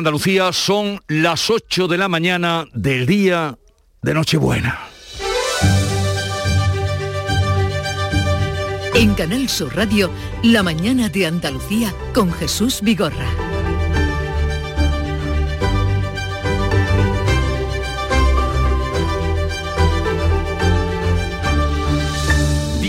[0.00, 3.58] Andalucía son las 8 de la mañana del día
[4.00, 4.78] de Nochebuena.
[8.94, 10.10] En Canal Sur Radio,
[10.42, 13.49] La mañana de Andalucía con Jesús Vigorra.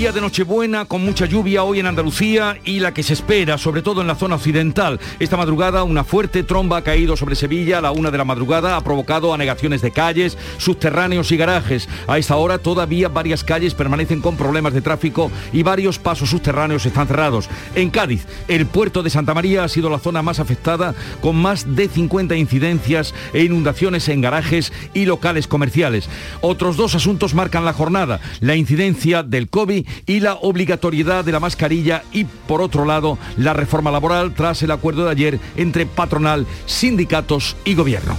[0.02, 3.84] Día de Nochebuena con mucha lluvia hoy en Andalucía y la que se espera, sobre
[3.84, 5.00] todo en la zona occidental.
[5.20, 8.76] Esta madrugada una fuerte tromba ha caído sobre Sevilla a la una de la madrugada,
[8.76, 11.88] ha provocado anegaciones de calles, subterráneos y garajes.
[12.08, 16.84] A esta hora todavía varias calles permanecen con problemas de tráfico y varios pasos subterráneos
[16.84, 17.48] están cerrados.
[17.76, 21.76] En Cádiz, el puerto de Santa María ha sido la zona más afectada con más
[21.76, 26.10] de 50 incidencias e inundaciones en garajes y locales comerciales.
[26.42, 31.40] Otros dos asuntos marcan la jornada, la incidencia del COVID y la obligatoriedad de la
[31.40, 36.46] mascarilla y, por otro lado, la reforma laboral tras el acuerdo de ayer entre patronal,
[36.66, 38.18] sindicatos y gobierno.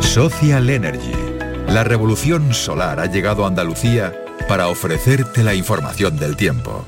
[0.00, 1.12] Social Energy.
[1.68, 4.14] La revolución solar ha llegado a Andalucía
[4.48, 6.86] para ofrecerte la información del tiempo.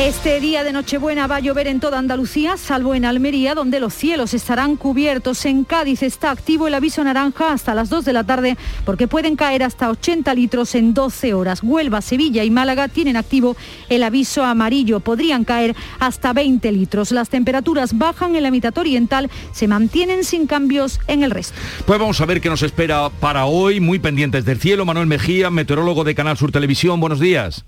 [0.00, 3.92] Este día de Nochebuena va a llover en toda Andalucía, salvo en Almería, donde los
[3.92, 5.44] cielos estarán cubiertos.
[5.44, 9.36] En Cádiz está activo el aviso naranja hasta las 2 de la tarde, porque pueden
[9.36, 11.62] caer hasta 80 litros en 12 horas.
[11.62, 13.58] Huelva, Sevilla y Málaga tienen activo
[13.90, 15.00] el aviso amarillo.
[15.00, 17.12] Podrían caer hasta 20 litros.
[17.12, 21.54] Las temperaturas bajan en la mitad oriental, se mantienen sin cambios en el resto.
[21.84, 24.86] Pues vamos a ver qué nos espera para hoy, muy pendientes del cielo.
[24.86, 27.00] Manuel Mejía, meteorólogo de Canal Sur Televisión.
[27.00, 27.66] Buenos días.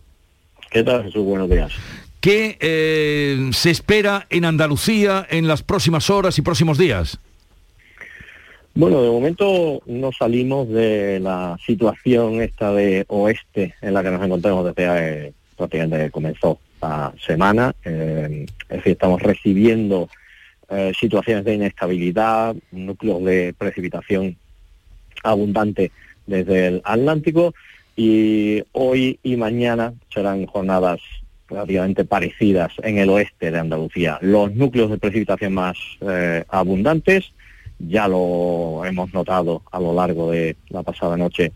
[0.70, 1.22] ¿Qué tal, Jesús?
[1.22, 1.70] Buenos días.
[2.22, 7.18] ¿Qué eh, se espera en Andalucía en las próximas horas y próximos días?
[8.76, 14.24] Bueno, de momento no salimos de la situación esta de oeste en la que nos
[14.24, 17.74] encontramos desde eh, prácticamente que comenzó la semana.
[17.84, 20.08] Eh, es decir, estamos recibiendo
[20.70, 24.36] eh, situaciones de inestabilidad, núcleos de precipitación
[25.24, 25.90] abundante
[26.28, 27.52] desde el Atlántico
[27.96, 31.00] y hoy y mañana serán jornadas
[31.52, 34.18] relativamente parecidas en el oeste de Andalucía.
[34.20, 37.32] Los núcleos de precipitación más eh, abundantes,
[37.78, 41.52] ya lo hemos notado a lo largo de la pasada noche,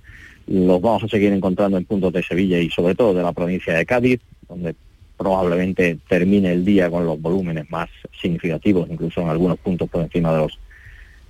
[0.46, 3.74] los vamos a seguir encontrando en puntos de Sevilla y sobre todo de la provincia
[3.74, 4.74] de Cádiz, donde
[5.16, 7.88] probablemente termine el día con los volúmenes más
[8.20, 10.58] significativos, incluso en algunos puntos por encima de los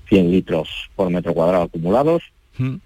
[0.09, 2.23] 100 litros por metro cuadrado acumulados.
[2.59, 2.77] Hmm.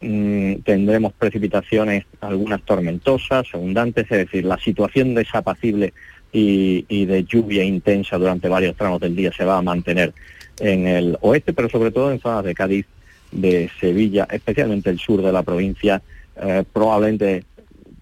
[0.00, 5.94] Mm, tendremos precipitaciones, algunas tormentosas, abundantes, es decir, la situación desapacible
[6.32, 10.12] y, de lluvia intensa durante varios tramos del día se va a mantener
[10.60, 12.84] en el oeste, pero sobre todo en zonas de Cádiz,
[13.32, 16.02] de Sevilla, especialmente el sur de la provincia,
[16.42, 17.44] eh, probablemente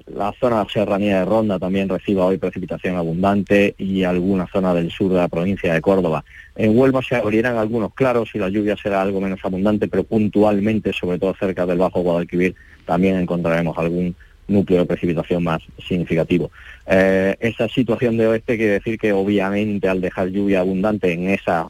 [0.07, 5.11] la zona serranía de Ronda también reciba hoy precipitación abundante y alguna zona del sur
[5.11, 6.25] de la provincia de Córdoba.
[6.57, 10.93] En Huelva se abrirán algunos claros y la lluvia será algo menos abundante, pero puntualmente,
[10.93, 12.55] sobre todo cerca del Bajo Guadalquivir,
[12.85, 14.15] también encontraremos algún
[14.47, 16.51] núcleo de precipitación más significativo.
[16.87, 21.69] Eh, esa situación de oeste quiere decir que obviamente al dejar lluvia abundante en esa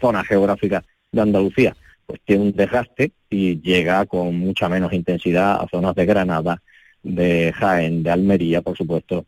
[0.00, 1.76] zona geográfica de Andalucía,
[2.06, 6.62] pues tiene un desgaste y llega con mucha menos intensidad a zonas de Granada,
[7.02, 9.24] de Jaén, de Almería, por supuesto,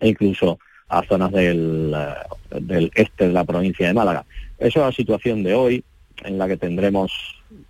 [0.00, 4.24] e incluso a zonas del, eh, del este de la provincia de Málaga.
[4.58, 5.84] Esa es la situación de hoy,
[6.24, 7.12] en la que tendremos,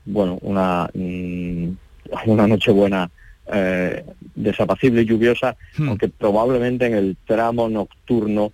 [0.04, 1.68] bueno, una, mm,
[2.26, 3.10] una noche buena
[3.52, 5.88] eh, desapacible y lluviosa, hmm.
[5.88, 8.52] aunque probablemente en el tramo nocturno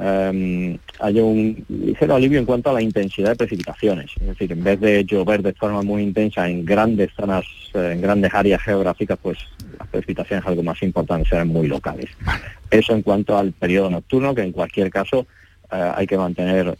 [0.00, 4.10] eh, haya un ligero alivio en cuanto a la intensidad de precipitaciones.
[4.20, 7.44] Es decir, en vez de llover de forma muy intensa en grandes zonas,
[7.74, 9.38] eh, en grandes áreas geográficas, pues
[9.78, 12.10] las precipitaciones algo más importantes serán muy locales.
[12.70, 15.26] Eso en cuanto al periodo nocturno, que en cualquier caso
[15.72, 16.76] eh, hay que mantener,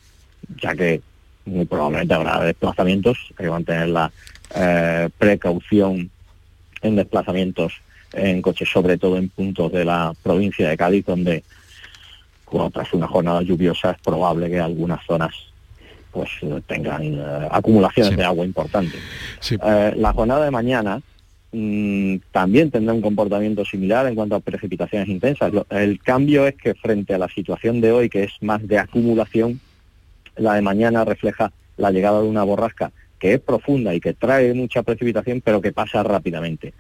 [0.61, 1.01] ya que
[1.45, 4.13] muy probablemente habrá desplazamientos, hay que mantener la
[4.55, 6.11] eh, precaución
[6.83, 7.73] en desplazamientos
[8.13, 11.43] en coches, sobre todo en puntos de la provincia de Cádiz, donde
[12.73, 15.35] tras una jornada lluviosa es probable que algunas zonas
[16.11, 16.31] pues
[16.67, 19.01] tengan eh, acumulaciones de agua importantes.
[19.51, 21.03] Eh, la jornada de mañana
[21.53, 25.53] mm, también tendrá un comportamiento similar en cuanto a precipitaciones intensas.
[25.71, 29.61] el cambio es que frente a la situación de hoy, que es más de acumulación,
[30.37, 34.55] la de mañana refleja la llegada de una borrasca que es profunda y que trae
[34.55, 36.73] mucha precipitación, pero que pasa rápidamente.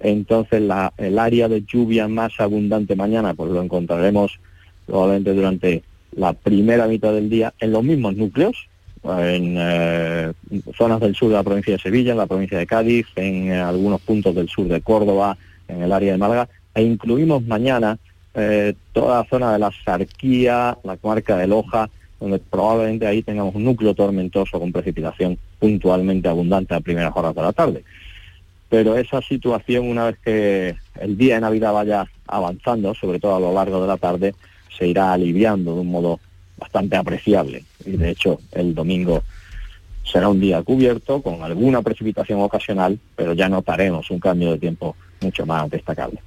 [0.00, 4.40] Entonces, la, el área de lluvia más abundante mañana, pues lo encontraremos
[4.86, 5.82] probablemente durante
[6.16, 8.68] la primera mitad del día en los mismos núcleos,
[9.04, 10.32] en eh,
[10.76, 13.60] zonas del sur de la provincia de Sevilla, en la provincia de Cádiz, en eh,
[13.60, 15.36] algunos puntos del sur de Córdoba,
[15.68, 17.98] en el área de Málaga, e incluimos mañana
[18.34, 23.54] eh, toda la zona de la Sarquía, la comarca de Loja, donde probablemente ahí tengamos
[23.54, 27.84] un núcleo tormentoso con precipitación puntualmente abundante a primeras horas de la tarde.
[28.70, 33.40] Pero esa situación, una vez que el día de Navidad vaya avanzando, sobre todo a
[33.40, 34.34] lo largo de la tarde,
[34.76, 36.20] se irá aliviando de un modo
[36.56, 37.64] bastante apreciable.
[37.84, 39.22] Y de hecho, el domingo
[40.04, 44.96] será un día cubierto con alguna precipitación ocasional, pero ya notaremos un cambio de tiempo
[45.20, 46.20] mucho más destacable.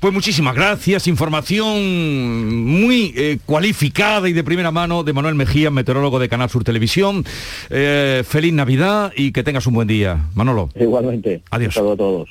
[0.00, 6.18] Pues muchísimas gracias, información muy eh, cualificada y de primera mano de Manuel Mejía, meteorólogo
[6.18, 7.24] de Canal Sur Televisión.
[7.70, 10.24] Eh, feliz Navidad y que tengas un buen día.
[10.34, 10.70] Manolo.
[10.74, 11.42] Igualmente.
[11.50, 11.76] Adiós.
[11.76, 12.30] a todos.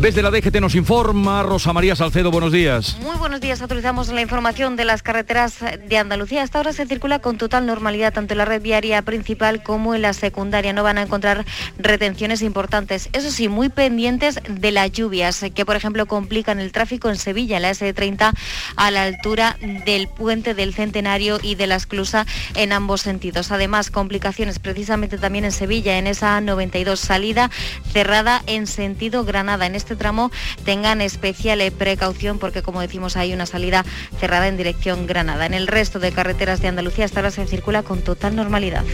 [0.00, 2.96] Desde la DGT nos informa Rosa María Salcedo, buenos días.
[3.00, 6.42] Muy buenos días, actualizamos la información de las carreteras de Andalucía.
[6.42, 10.02] Hasta ahora se circula con total normalidad tanto en la red viaria principal como en
[10.02, 10.72] la secundaria.
[10.72, 11.44] No van a encontrar
[11.78, 13.08] retenciones importantes.
[13.12, 17.56] Eso sí, muy pendientes de las lluvias que, por ejemplo, complican el tráfico en Sevilla,
[17.56, 18.32] en la S30,
[18.76, 19.56] a la altura
[19.86, 23.52] del puente del Centenario y de la Esclusa en ambos sentidos.
[23.52, 27.50] Además, complicaciones precisamente también en Sevilla, en esa 92 salida
[27.92, 29.66] cerrada en sentido Granada.
[29.82, 30.30] Este tramo
[30.64, 33.84] tengan especial eh, precaución porque, como decimos, hay una salida
[34.18, 35.46] cerrada en dirección Granada.
[35.46, 38.84] En el resto de carreteras de Andalucía hasta ahora se circula con total normalidad.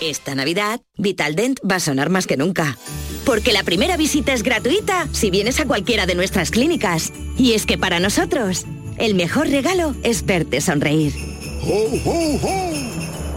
[0.00, 2.76] Esta Navidad, Vitaldent va a sonar más que nunca.
[3.24, 7.12] Porque la primera visita es gratuita si vienes a cualquiera de nuestras clínicas.
[7.38, 8.66] Y es que para nosotros,
[8.98, 11.14] el mejor regalo es verte sonreír.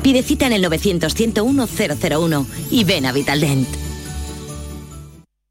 [0.03, 3.86] Pide cita en el 900-101-001 y ven a Vitaldent.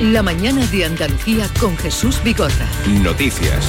[0.00, 2.68] La mañana de Andalucía con Jesús Bigorra.
[3.02, 3.66] Noticias.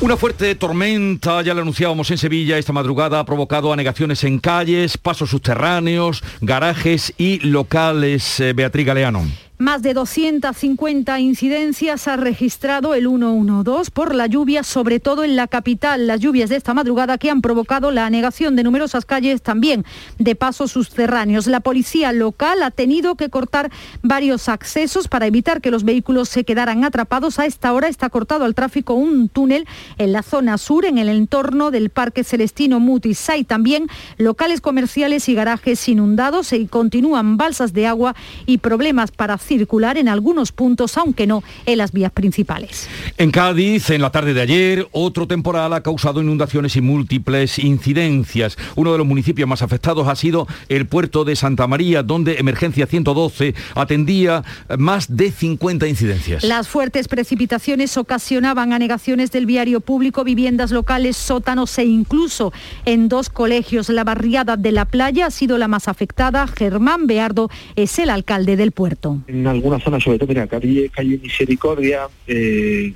[0.00, 4.98] Una fuerte tormenta, ya lo anunciábamos en Sevilla esta madrugada, ha provocado anegaciones en calles,
[4.98, 8.40] pasos subterráneos, garajes y locales.
[8.40, 9.24] Eh, Beatriz Galeano.
[9.62, 15.46] Más de 250 incidencias ha registrado el 112 por la lluvia, sobre todo en la
[15.46, 16.08] capital.
[16.08, 19.84] Las lluvias de esta madrugada que han provocado la anegación de numerosas calles, también
[20.18, 21.46] de pasos subterráneos.
[21.46, 23.70] La policía local ha tenido que cortar
[24.02, 27.38] varios accesos para evitar que los vehículos se quedaran atrapados.
[27.38, 31.08] A esta hora está cortado al tráfico un túnel en la zona sur, en el
[31.08, 33.30] entorno del Parque Celestino Mutis.
[33.30, 33.86] Hay también
[34.18, 40.08] locales comerciales y garajes inundados y continúan balsas de agua y problemas para circular en
[40.08, 42.88] algunos puntos, aunque no en las vías principales.
[43.18, 48.56] En Cádiz, en la tarde de ayer, otro temporal ha causado inundaciones y múltiples incidencias.
[48.76, 52.86] Uno de los municipios más afectados ha sido el puerto de Santa María, donde Emergencia
[52.86, 54.42] 112 atendía
[54.78, 56.44] más de 50 incidencias.
[56.44, 62.54] Las fuertes precipitaciones ocasionaban anegaciones del viario público, viviendas locales, sótanos e incluso
[62.86, 63.90] en dos colegios.
[63.90, 66.46] La barriada de la playa ha sido la más afectada.
[66.46, 71.18] Germán Beardo es el alcalde del puerto en algunas zonas, sobre todo, mira, calle, calle
[71.22, 72.92] Misericordia, eh,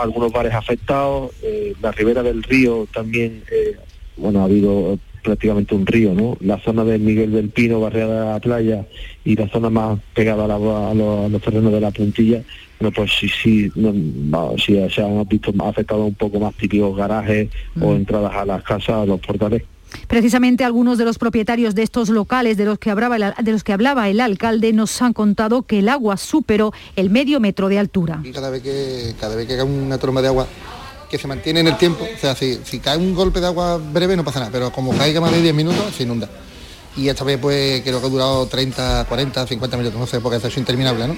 [0.00, 3.76] algunos bares afectados, eh, la ribera del río también, eh,
[4.16, 6.36] bueno, ha habido prácticamente un río, ¿no?
[6.40, 8.86] La zona de Miguel del Pino, barriada de la playa,
[9.24, 12.42] y la zona más pegada a, la, a, los, a los, terrenos de la puntilla,
[12.78, 16.96] bueno, pues sí, sí, no, no, sí se han visto afectados un poco más típicos
[16.96, 17.82] garajes mm.
[17.82, 19.62] o entradas a las casas, a los portales.
[20.08, 25.00] Precisamente algunos de los propietarios de estos locales de los, que hablaba el, alcalde nos
[25.02, 28.22] han contado que el agua superó el medio metro de altura.
[28.32, 30.46] Cada vez que cada vez que cae una tromba de agua
[31.10, 33.78] que se mantiene en el tiempo, o sea, si, si cae un golpe de agua
[33.78, 36.28] breve no pasa nada, pero como caiga más de 10 minutos se inunda.
[36.96, 40.46] Y esta vez pues creo que ha durado 30, 40, 50 minutos, no sé, porque
[40.46, 41.16] es interminable, ¿no?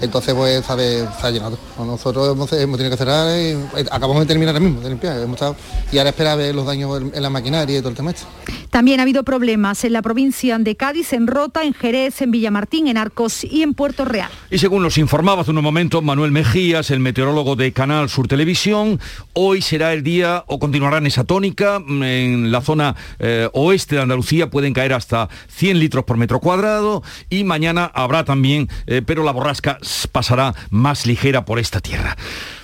[0.00, 1.58] Entonces pues se ha llenado.
[1.78, 5.18] Nosotros hemos, hemos, tenido que cerrar y eh, acabamos de terminar ahora mismo de limpiar.
[5.18, 5.56] Hemos estado,
[5.92, 8.26] y ahora espera ver los daños en, en la maquinaria y todo el tema este.
[8.70, 12.86] También ha habido problemas en la provincia de Cádiz, en Rota, en Jerez, en Villamartín,
[12.86, 14.30] en Arcos y en Puerto Real.
[14.48, 19.00] Y según nos informaba hace unos momentos Manuel Mejías, el meteorólogo de Canal Sur Televisión,
[19.32, 24.02] hoy será el día, o continuará en esa tónica, en la zona eh, oeste de
[24.02, 29.24] Andalucía pueden caer hasta 100 litros por metro cuadrado y mañana habrá también, eh, pero
[29.24, 29.78] la borrasca
[30.10, 32.16] pasará más ligera por esta tierra.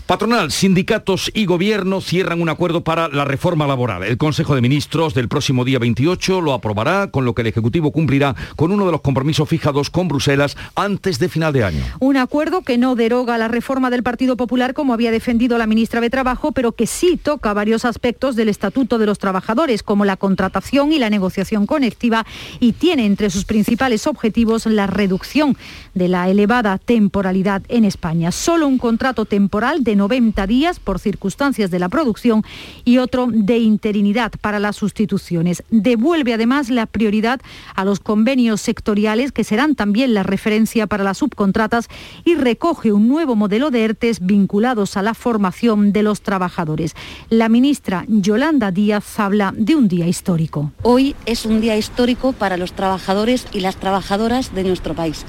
[0.06, 4.04] Patronal, sindicatos y gobierno cierran un acuerdo para la reforma laboral.
[4.04, 7.90] El Consejo de Ministros del próximo día 28 lo aprobará, con lo que el Ejecutivo
[7.90, 11.84] cumplirá con uno de los compromisos fijados con Bruselas antes de final de año.
[11.98, 16.00] Un acuerdo que no deroga la reforma del Partido Popular como había defendido la ministra
[16.00, 20.16] de Trabajo, pero que sí toca varios aspectos del Estatuto de los Trabajadores, como la
[20.16, 22.25] contratación y la negociación conectiva,
[22.60, 25.56] y tiene entre sus principales objetivos la reducción
[25.94, 28.30] de la elevada temporalidad en España.
[28.30, 32.44] Solo un contrato temporal de 90 días por circunstancias de la producción
[32.84, 35.62] y otro de interinidad para las sustituciones.
[35.70, 37.40] Devuelve además la prioridad
[37.74, 41.88] a los convenios sectoriales que serán también la referencia para las subcontratas
[42.24, 46.94] y recoge un nuevo modelo de ERTES vinculados a la formación de los trabajadores.
[47.30, 50.72] La ministra Yolanda Díaz habla de un día histórico.
[50.82, 55.24] Hoy es un día histórico para los trabajadores y las trabajadoras de nuestro país.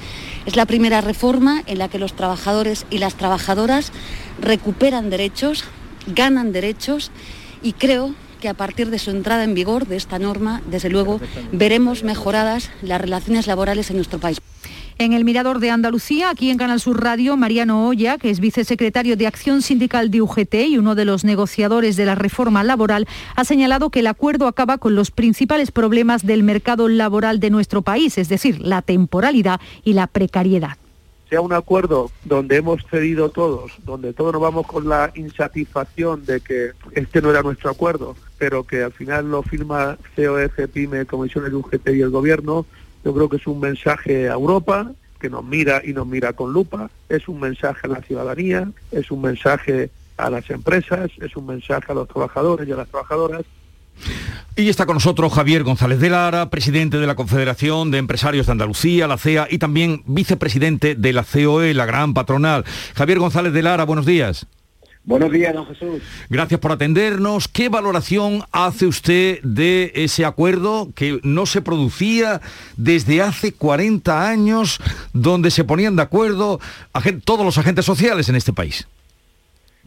[0.46, 3.92] Es la primera reforma en la que los trabajadores y las trabajadoras
[4.40, 5.64] recuperan derechos,
[6.06, 7.10] ganan derechos
[7.62, 11.20] y creo que a partir de su entrada en vigor de esta norma, desde luego,
[11.52, 14.38] veremos mejoradas las relaciones laborales en nuestro país.
[15.00, 19.16] En el Mirador de Andalucía, aquí en Canal Sur Radio, Mariano Olla, que es vicesecretario
[19.16, 23.44] de Acción Sindical de UGT y uno de los negociadores de la reforma laboral, ha
[23.44, 28.18] señalado que el acuerdo acaba con los principales problemas del mercado laboral de nuestro país,
[28.18, 30.78] es decir, la temporalidad y la precariedad
[31.28, 36.40] sea un acuerdo donde hemos cedido todos, donde todos nos vamos con la insatisfacción de
[36.40, 41.52] que este no era nuestro acuerdo, pero que al final lo firma COF, PYME, Comisiones
[41.52, 42.66] UGT y el Gobierno,
[43.04, 46.52] yo creo que es un mensaje a Europa que nos mira y nos mira con
[46.52, 51.46] lupa, es un mensaje a la ciudadanía, es un mensaje a las empresas, es un
[51.46, 53.44] mensaje a los trabajadores y a las trabajadoras
[54.58, 58.52] y está con nosotros Javier González de Lara, presidente de la Confederación de Empresarios de
[58.52, 62.64] Andalucía, la CEA, y también vicepresidente de la COE, la gran patronal.
[62.96, 64.46] Javier González de Lara, buenos días.
[65.04, 66.02] Buenos días, don Jesús.
[66.28, 67.48] Gracias por atendernos.
[67.48, 72.40] ¿Qué valoración hace usted de ese acuerdo que no se producía
[72.76, 74.80] desde hace 40 años,
[75.12, 76.60] donde se ponían de acuerdo
[77.24, 78.86] todos los agentes sociales en este país?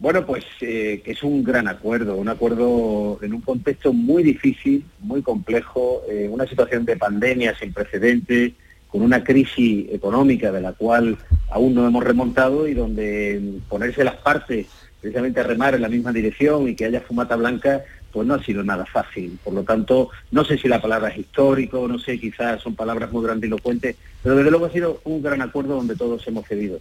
[0.02, 5.22] Bueno, pues eh, es un gran acuerdo, un acuerdo en un contexto muy difícil, muy
[5.22, 8.50] complejo, eh, una situación de pandemia sin precedentes,
[8.88, 11.18] con una crisis económica de la cual
[11.52, 14.66] aún no hemos remontado y donde ponerse las partes
[15.00, 17.82] precisamente a remar en la misma dirección y que haya fumata blanca,
[18.12, 19.38] pues no ha sido nada fácil.
[19.44, 23.12] Por lo tanto, no sé si la palabra es histórico, no sé, quizás son palabras
[23.12, 26.80] muy grandilocuentes, pero desde luego ha sido un gran acuerdo donde todos hemos cedido.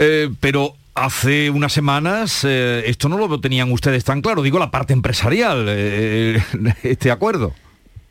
[0.00, 4.70] Eh, pero hace unas semanas eh, esto no lo tenían ustedes tan claro, digo la
[4.70, 6.38] parte empresarial, eh,
[6.82, 7.54] este acuerdo.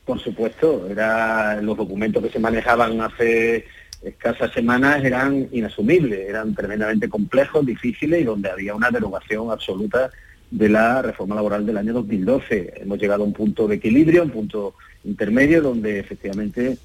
[0.05, 3.65] Por supuesto, era, los documentos que se manejaban hace
[4.01, 10.09] escasas semanas eran inasumibles, eran tremendamente complejos, difíciles y donde había una derogación absoluta
[10.49, 12.75] de la reforma laboral del año 2012.
[12.77, 16.77] Hemos llegado a un punto de equilibrio, un punto intermedio donde efectivamente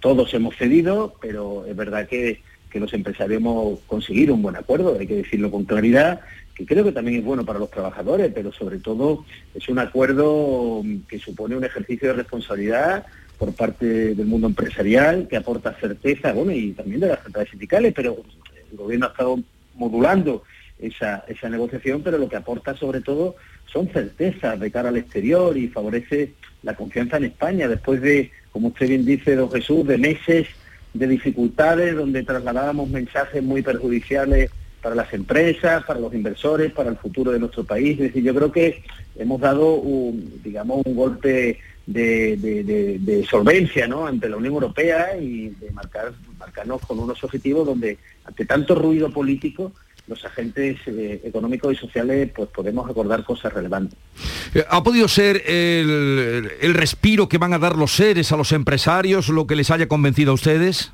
[0.00, 4.96] todos hemos cedido, pero es verdad que que los empresarios hemos conseguido un buen acuerdo,
[4.98, 6.20] hay que decirlo con claridad,
[6.54, 9.24] que creo que también es bueno para los trabajadores, pero sobre todo
[9.54, 13.06] es un acuerdo que supone un ejercicio de responsabilidad
[13.38, 17.94] por parte del mundo empresarial, que aporta certeza, bueno, y también de las centrales sindicales,
[17.94, 18.18] pero
[18.70, 19.40] el gobierno ha estado
[19.74, 20.42] modulando
[20.78, 23.36] esa, esa negociación, pero lo que aporta sobre todo
[23.72, 28.68] son certezas de cara al exterior y favorece la confianza en España, después de, como
[28.68, 30.48] usted bien dice, don Jesús, de meses
[30.92, 34.50] de dificultades donde trasladábamos mensajes muy perjudiciales
[34.82, 38.00] para las empresas, para los inversores, para el futuro de nuestro país.
[38.00, 38.82] Es yo creo que
[39.16, 44.06] hemos dado un, digamos, un golpe de, solvencia ¿no?
[44.06, 49.10] ante la Unión Europea y de marcar, marcarnos con unos objetivos donde ante tanto ruido
[49.10, 49.72] político
[50.10, 53.96] los agentes eh, económicos y sociales pues podemos acordar cosas relevantes.
[54.54, 58.52] Eh, ¿Ha podido ser el, el, respiro que van a dar los seres a los
[58.52, 60.92] empresarios lo que les haya convencido a ustedes?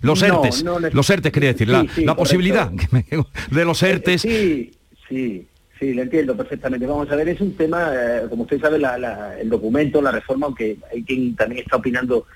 [0.00, 4.20] Los ERTES, los ERTES quería decir, la, posibilidad de los ERTES.
[4.20, 4.70] Sí,
[5.08, 5.46] sí,
[5.80, 6.86] sí, lo entiendo perfectamente.
[6.86, 8.78] Vamos a ver, es un tema, eh, como usted sabe,
[9.40, 12.26] el documento, la reforma, aunque hay quien también está opinando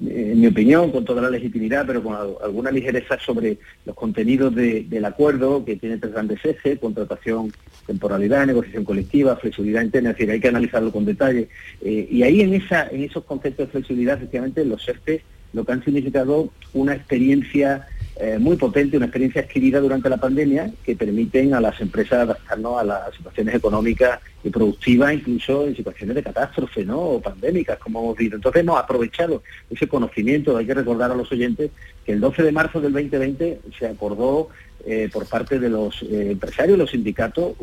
[0.00, 5.04] en mi opinión, con toda la legitimidad, pero con alguna ligereza sobre los contenidos del
[5.04, 7.52] acuerdo, que tiene tres grandes ejes, contratación,
[7.86, 11.48] temporalidad, negociación colectiva, flexibilidad interna, es decir, hay que analizarlo con detalle.
[11.82, 15.22] Eh, y ahí en, esa, en esos conceptos de flexibilidad, efectivamente, los ERTE
[15.54, 17.86] lo que han significado una experiencia
[18.16, 22.80] eh, muy potente, una experiencia adquirida durante la pandemia que permiten a las empresas adaptarnos
[22.80, 27.00] a las situaciones económicas y productivas, incluso en situaciones de catástrofe ¿no?
[27.00, 28.36] o pandémicas, como hemos visto.
[28.36, 31.72] Entonces hemos aprovechado ese conocimiento, hay que recordar a los oyentes
[32.06, 34.48] que el 12 de marzo del 2020 se acordó
[34.86, 37.56] eh, por parte de los eh, empresarios, los sindicatos,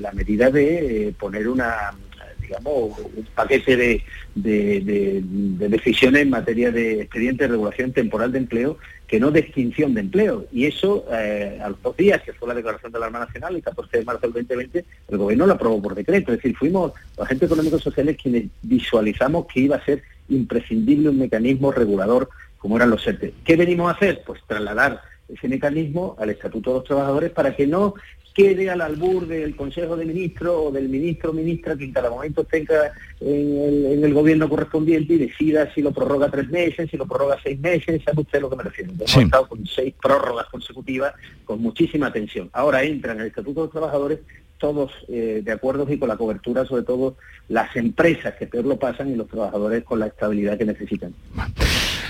[0.00, 1.92] la medida de poner una
[2.40, 4.02] digamos, un paquete de,
[4.34, 8.78] de, decisiones en materia de expediente de regulación temporal de empleo
[9.12, 10.46] que no de extinción de empleo.
[10.50, 13.54] Y eso, eh, a los dos días, que fue la declaración de la Arma Nacional,
[13.54, 16.32] el 14 de marzo del 2020, el gobierno lo aprobó por decreto.
[16.32, 21.18] Es decir, fuimos los agentes económicos sociales quienes visualizamos que iba a ser imprescindible un
[21.18, 23.34] mecanismo regulador como eran los ERTE.
[23.44, 24.22] ¿Qué venimos a hacer?
[24.24, 27.92] Pues trasladar ese mecanismo al Estatuto de los Trabajadores para que no
[28.34, 32.10] quede al albur del Consejo de Ministros o del ministro o ministra que en cada
[32.10, 37.06] momento tenga en el, gobierno correspondiente y decida si lo prorroga tres meses, si lo
[37.06, 38.92] prorroga seis meses, sabe usted lo que me refiero.
[38.92, 42.50] Hemos estado con seis prórrogas consecutivas con muchísima atención.
[42.52, 44.20] Ahora entra en el Estatuto de los Trabajadores
[44.62, 47.16] todos eh, de acuerdo y con la cobertura, sobre todo
[47.48, 51.12] las empresas que peor lo pasan y los trabajadores con la estabilidad que necesitan.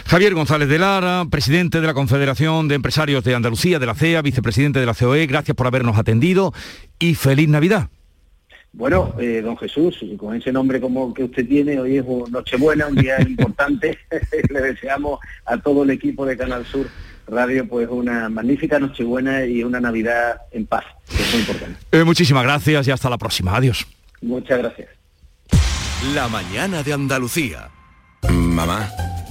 [0.07, 4.21] Javier González de Lara, presidente de la Confederación de Empresarios de Andalucía, de la CEA,
[4.21, 6.53] vicepresidente de la COE, gracias por habernos atendido
[6.99, 7.89] y feliz Navidad.
[8.75, 12.97] Bueno, eh, don Jesús, con ese nombre como que usted tiene, hoy es Nochebuena, un
[12.97, 13.99] día importante.
[14.51, 16.87] Le deseamos a todo el equipo de Canal Sur
[17.27, 21.79] Radio pues una magnífica Nochebuena y una Navidad en paz, que es muy importante.
[21.93, 23.57] Eh, muchísimas gracias y hasta la próxima.
[23.57, 23.87] Adiós.
[24.21, 24.89] Muchas gracias.
[26.15, 27.71] La mañana de Andalucía.
[28.29, 28.89] Mamá.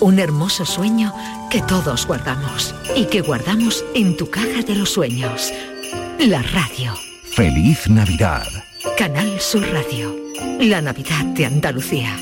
[0.00, 1.12] Un hermoso sueño
[1.50, 5.52] que todos guardamos y que guardamos en tu caja de los sueños.
[6.18, 6.94] La radio.
[7.34, 8.46] Feliz Navidad.
[8.96, 10.16] Canal Sur Radio.
[10.58, 12.16] La Navidad de Andalucía.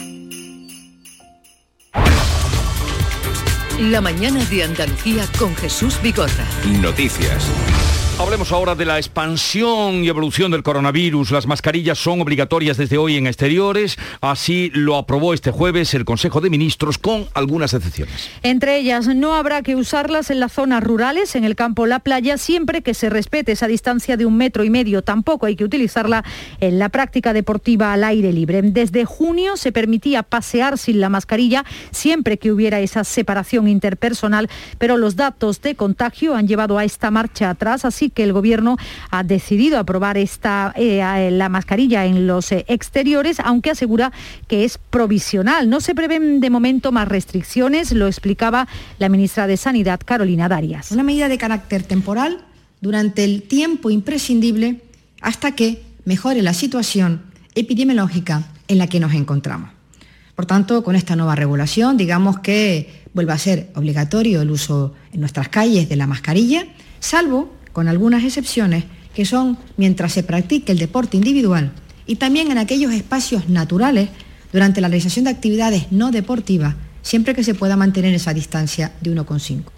[3.79, 6.47] La mañana de Andalucía con Jesús Bigorra.
[6.81, 7.47] Noticias.
[8.21, 11.31] Hablemos ahora de la expansión y evolución del coronavirus.
[11.31, 13.97] Las mascarillas son obligatorias desde hoy en exteriores.
[14.21, 18.29] Así lo aprobó este jueves el Consejo de Ministros con algunas excepciones.
[18.43, 22.39] Entre ellas, no habrá que usarlas en las zonas rurales, en el campo la playa,
[22.39, 25.03] siempre que se respete esa distancia de un metro y medio.
[25.03, 26.25] Tampoco hay que utilizarla
[26.59, 28.63] en la práctica deportiva al aire libre.
[28.63, 34.97] Desde junio se permitía pasear sin la mascarilla siempre que hubiera esa separación interpersonal, pero
[34.97, 38.77] los datos de contagio han llevado a esta marcha atrás, así que el Gobierno
[39.11, 44.13] ha decidido aprobar esta, eh, la mascarilla en los eh, exteriores, aunque asegura
[44.47, 45.69] que es provisional.
[45.71, 48.69] No se prevén de momento más restricciones, lo explicaba
[48.99, 50.91] la ministra de Sanidad, Carolina Darias.
[50.93, 52.45] Una medida de carácter temporal
[52.81, 54.83] durante el tiempo imprescindible
[55.21, 57.23] hasta que mejore la situación
[57.55, 59.71] epidemiológica en la que nos encontramos.
[60.35, 65.19] Por tanto, con esta nueva regulación, digamos que vuelve a ser obligatorio el uso en
[65.19, 66.65] nuestras calles de la mascarilla,
[67.01, 68.83] salvo con algunas excepciones,
[69.15, 71.71] que son mientras se practique el deporte individual
[72.09, 74.09] y también en aquellos espacios naturales
[74.53, 79.15] durante la realización de actividades no deportivas, siempre que se pueda mantener esa distancia de
[79.15, 79.78] 1,5.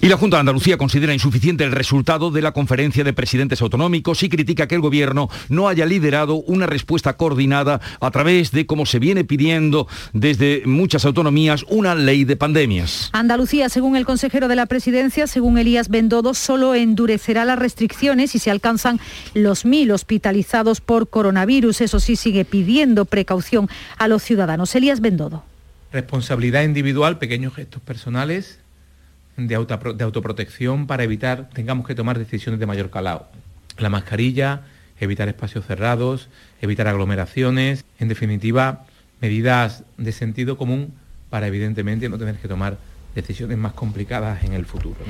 [0.00, 4.22] Y la Junta de Andalucía considera insuficiente el resultado de la conferencia de presidentes autonómicos
[4.22, 8.86] y critica que el Gobierno no haya liderado una respuesta coordinada a través de, como
[8.86, 13.10] se viene pidiendo desde muchas autonomías, una ley de pandemias.
[13.12, 18.38] Andalucía, según el consejero de la presidencia, según Elías Bendodo, solo endurecerá las restricciones si
[18.38, 18.98] se alcanzan
[19.34, 21.80] los mil hospitalizados por coronavirus.
[21.80, 24.74] Eso sí, sigue pidiendo precaución a los ciudadanos.
[24.74, 25.44] Elías Bendodo.
[25.92, 28.61] Responsabilidad individual, pequeños gestos personales
[29.36, 33.28] de, autoprotección para evitar tengamos que tomar decisiones de mayor calado.
[33.78, 34.62] La mascarilla,
[35.00, 36.28] evitar espacios cerrados,
[36.60, 38.84] evitar aglomeraciones, en definitiva,
[39.20, 40.92] medidas de sentido común
[41.30, 42.78] para evidentemente no tener que tomar
[43.14, 45.00] decisiones más complicadas en el futuro.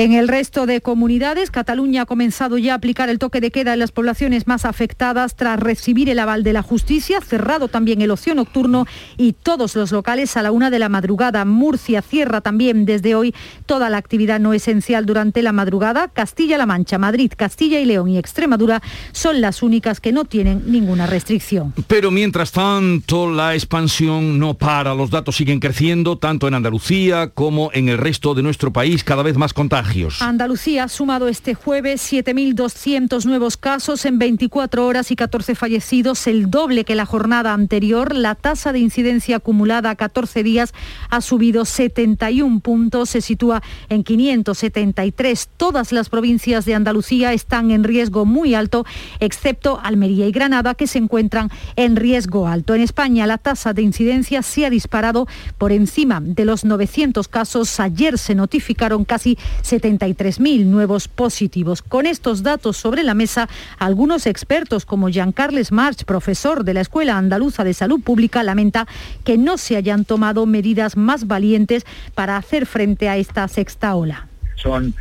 [0.00, 3.74] En el resto de comunidades, Cataluña ha comenzado ya a aplicar el toque de queda
[3.74, 8.10] en las poblaciones más afectadas tras recibir el aval de la justicia, cerrado también el
[8.10, 8.86] ocio nocturno
[9.18, 11.44] y todos los locales a la una de la madrugada.
[11.44, 13.34] Murcia cierra también desde hoy
[13.66, 16.08] toda la actividad no esencial durante la madrugada.
[16.08, 18.80] Castilla-La Mancha, Madrid, Castilla y León y Extremadura
[19.12, 21.74] son las únicas que no tienen ninguna restricción.
[21.88, 24.94] Pero mientras tanto, la expansión no para.
[24.94, 29.22] Los datos siguen creciendo tanto en Andalucía como en el resto de nuestro país, cada
[29.22, 29.89] vez más contagios.
[30.20, 36.48] Andalucía ha sumado este jueves 7.200 nuevos casos en 24 horas y 14 fallecidos, el
[36.48, 38.14] doble que la jornada anterior.
[38.14, 40.72] La tasa de incidencia acumulada a 14 días
[41.08, 45.48] ha subido 71 puntos, se sitúa en 573.
[45.56, 48.86] Todas las provincias de Andalucía están en riesgo muy alto,
[49.18, 52.74] excepto Almería y Granada, que se encuentran en riesgo alto.
[52.74, 55.26] En España la tasa de incidencia se ha disparado
[55.58, 57.80] por encima de los 900 casos.
[57.80, 59.36] Ayer se notificaron casi
[59.70, 61.82] 73.000 nuevos positivos.
[61.82, 67.16] Con estos datos sobre la mesa, algunos expertos como Jean-Carles March, profesor de la Escuela
[67.16, 68.86] Andaluza de Salud Pública, lamenta
[69.24, 74.26] que no se hayan tomado medidas más valientes para hacer frente a esta sexta ola.
[74.56, 74.94] Son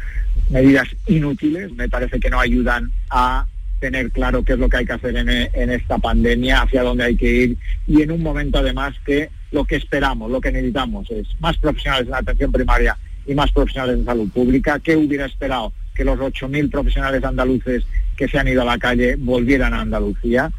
[0.50, 3.46] medidas inútiles, me parece que no ayudan a
[3.80, 7.06] tener claro qué es lo que hay que hacer en, en, esta pandemia, hacia dónde
[7.06, 11.10] hay que ir y en un momento además que lo que esperamos, lo que necesitamos
[11.10, 14.80] es más profesionales en la atención primaria y más profesionales de salud pública.
[14.80, 15.74] ¿Qué hubiera esperado?
[15.96, 17.84] Que los 8.000 profesionales andaluces
[18.18, 20.52] que se han ido a la calle volvieran a Andalucía.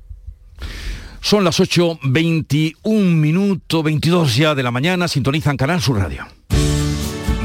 [1.20, 6.27] Son las 8.21 minutos, 22 ya de la mañana, sintonizan Canal Sur Radio.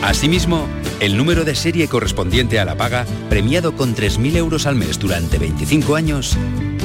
[0.04, 0.68] Asimismo,
[1.00, 5.38] el número de serie correspondiente a la paga, premiado con 3.000 euros al mes durante
[5.38, 6.38] 25 años,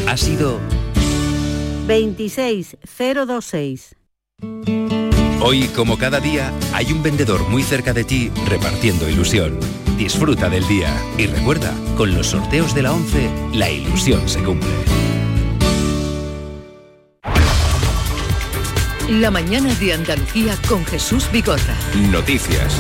[0.07, 0.61] ha sido
[1.89, 3.97] 26026.
[5.41, 9.59] Hoy, como cada día, hay un vendedor muy cerca de ti repartiendo ilusión.
[9.97, 14.71] Disfruta del día y recuerda, con los sorteos de la 11, la ilusión se cumple.
[19.09, 21.75] La mañana de Andalucía con Jesús Bigorra.
[22.13, 22.77] Noticias.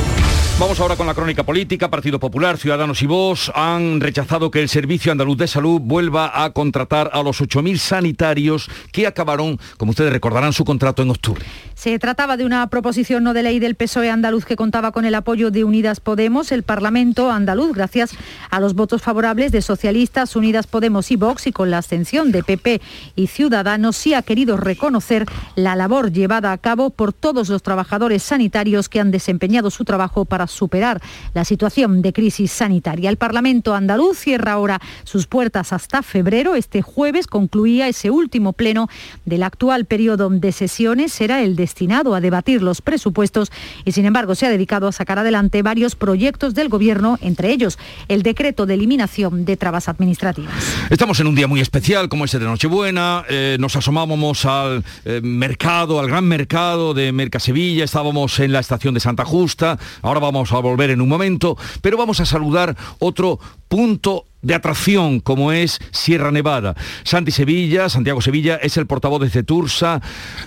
[0.61, 1.89] Vamos ahora con la crónica política.
[1.89, 6.51] Partido Popular, Ciudadanos y Vos han rechazado que el Servicio Andaluz de Salud vuelva a
[6.51, 11.47] contratar a los 8.000 sanitarios que acabaron, como ustedes recordarán, su contrato en octubre.
[11.77, 15.15] Se trataba de una proposición no de ley del PSOE andaluz que contaba con el
[15.15, 16.51] apoyo de Unidas Podemos.
[16.51, 18.11] El Parlamento andaluz, gracias
[18.51, 22.43] a los votos favorables de Socialistas, Unidas Podemos y Vox y con la abstención de
[22.43, 22.81] PP
[23.15, 28.25] y Ciudadanos, sí ha querido reconocer la labor llevada a cabo por todos los trabajadores
[28.25, 31.01] sanitarios que han desempeñado su trabajo para superar
[31.35, 33.11] la situación de crisis sanitaria.
[33.11, 36.55] El Parlamento andaluz cierra ahora sus puertas hasta febrero.
[36.55, 38.89] Este jueves concluía ese último pleno
[39.25, 41.13] del actual periodo de sesiones.
[41.13, 43.51] Será el destinado a debatir los presupuestos
[43.85, 47.79] y, sin embargo, se ha dedicado a sacar adelante varios proyectos del Gobierno, entre ellos
[48.09, 50.55] el decreto de eliminación de trabas administrativas.
[50.91, 53.25] Estamos en un día muy especial, como ese de Nochebuena.
[53.29, 57.85] Eh, nos asomábamos al eh, mercado, al gran mercado de Mercasevilla.
[57.85, 59.79] Estábamos en la estación de Santa Justa.
[60.03, 65.21] Ahora vamos a volver en un momento, pero vamos a saludar otro punto de atracción
[65.21, 66.75] como es Sierra Nevada.
[67.05, 70.01] Santi Sevilla, Santiago Sevilla, es el portavoz de Cetursa.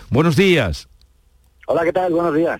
[0.09, 0.87] Buenos días.
[1.67, 2.13] Hola, ¿qué tal?
[2.13, 2.59] Buenos días.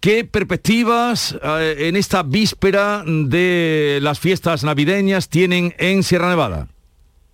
[0.00, 6.68] ¿Qué perspectivas eh, en esta víspera de las fiestas navideñas tienen en Sierra Nevada?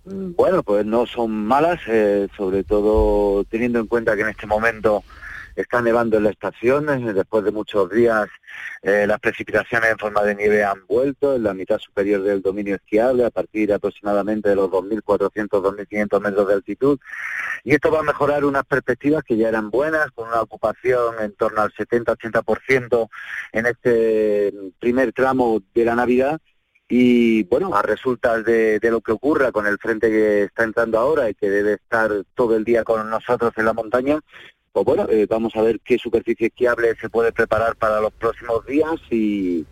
[0.03, 5.03] Bueno, pues no son malas, eh, sobre todo teniendo en cuenta que en este momento
[5.57, 8.27] está nevando en la estación, eh, después de muchos días
[8.83, 12.75] eh, las precipitaciones en forma de nieve han vuelto en la mitad superior del dominio
[12.75, 16.99] esquiable a partir aproximadamente de los 2.400, 2.500 metros de altitud.
[17.63, 21.33] Y esto va a mejorar unas perspectivas que ya eran buenas, con una ocupación en
[21.33, 23.09] torno al 70-80%
[23.51, 26.39] en este primer tramo de la Navidad.
[26.89, 31.29] Y bueno, a resultas de, lo que ocurra con el frente que está entrando ahora
[31.29, 34.21] y que debe estar todo el día con nosotros en la montaña,
[34.83, 38.63] pues bueno, eh, vamos a ver qué superficie esquiable se puede preparar para los próximos
[38.67, 39.65] días y,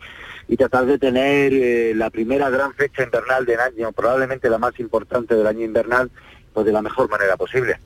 [0.57, 5.35] tratar de tener eh, la primera gran fecha invernal del año, probablemente la más importante
[5.35, 6.09] del año invernal,
[6.53, 7.77] pues de la mejor manera posible.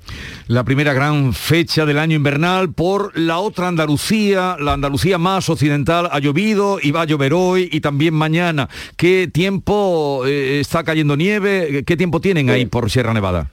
[0.48, 6.08] La primera gran fecha del año invernal por la otra Andalucía, la Andalucía más occidental,
[6.12, 8.70] ha llovido y va a llover hoy y también mañana.
[8.96, 11.84] ¿Qué tiempo eh, está cayendo nieve?
[11.86, 13.52] ¿Qué tiempo tienen ahí por Sierra Nevada?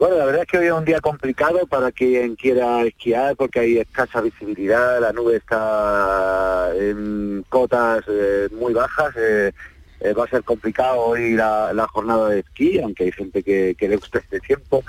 [0.00, 3.60] Bueno, la verdad es que hoy es un día complicado para quien quiera esquiar porque
[3.60, 9.52] hay escasa visibilidad, la nube está en cotas eh, muy bajas, eh,
[10.00, 13.96] eh, va a ser complicado hoy la, jornada de esquí, aunque hay gente que, le
[13.96, 14.82] gusta este tiempo,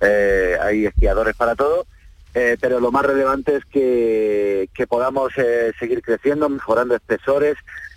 [0.00, 1.86] hay esquiadores para todo,
[2.32, 5.30] pero lo más relevante es que, que podamos
[5.78, 7.56] seguir creciendo, mejorando espesores,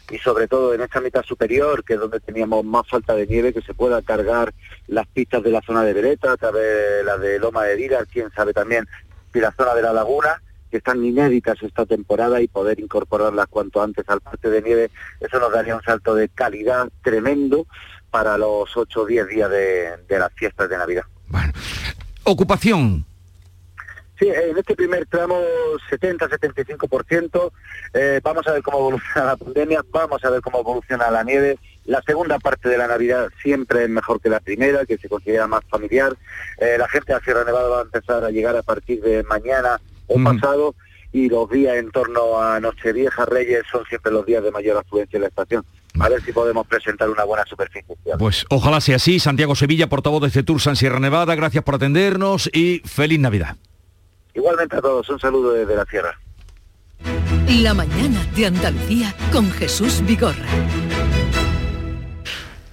[0.09, 3.53] y sobre todo en esta mitad superior, que es donde teníamos más falta de nieve,
[3.53, 4.53] que se pueda cargar
[4.87, 6.19] las pistas de la zona de vez
[7.03, 8.87] la de Loma de Diras, quién sabe también,
[9.33, 10.41] y la zona de la laguna,
[10.71, 15.39] que están inéditas esta temporada y poder incorporarlas cuanto antes al parque de nieve, eso
[15.39, 17.67] nos daría un salto de calidad tremendo
[18.09, 21.03] para los 8 o 10 días de, de las fiestas de Navidad.
[21.27, 21.53] Bueno.
[22.23, 23.05] Ocupación,
[24.19, 25.39] Sí, en este primer tramo
[25.91, 27.51] 70-75%.
[27.93, 31.59] Eh, vamos a ver cómo evoluciona la pandemia, vamos a ver cómo evoluciona la nieve.
[31.85, 35.47] La segunda parte de la Navidad siempre es mejor que la primera, que se considera
[35.47, 36.15] más familiar.
[36.57, 39.79] Eh, la gente a Sierra Nevada va a empezar a llegar a partir de mañana
[40.07, 40.73] o pasado
[41.13, 45.17] y los días en torno a Nochevieja, Reyes son siempre los días de mayor afluencia
[45.17, 45.65] en la estación.
[45.99, 47.95] A ver si podemos presentar una buena superficie.
[48.19, 49.19] Pues ojalá sea así.
[49.19, 53.55] Santiago Sevilla, portavoz de CETUR San Sierra Nevada, gracias por atendernos y feliz Navidad.
[54.37, 56.19] Igualmente a todos, un saludo desde la sierra.
[57.59, 60.45] La mañana de Andalucía con Jesús Vigorra.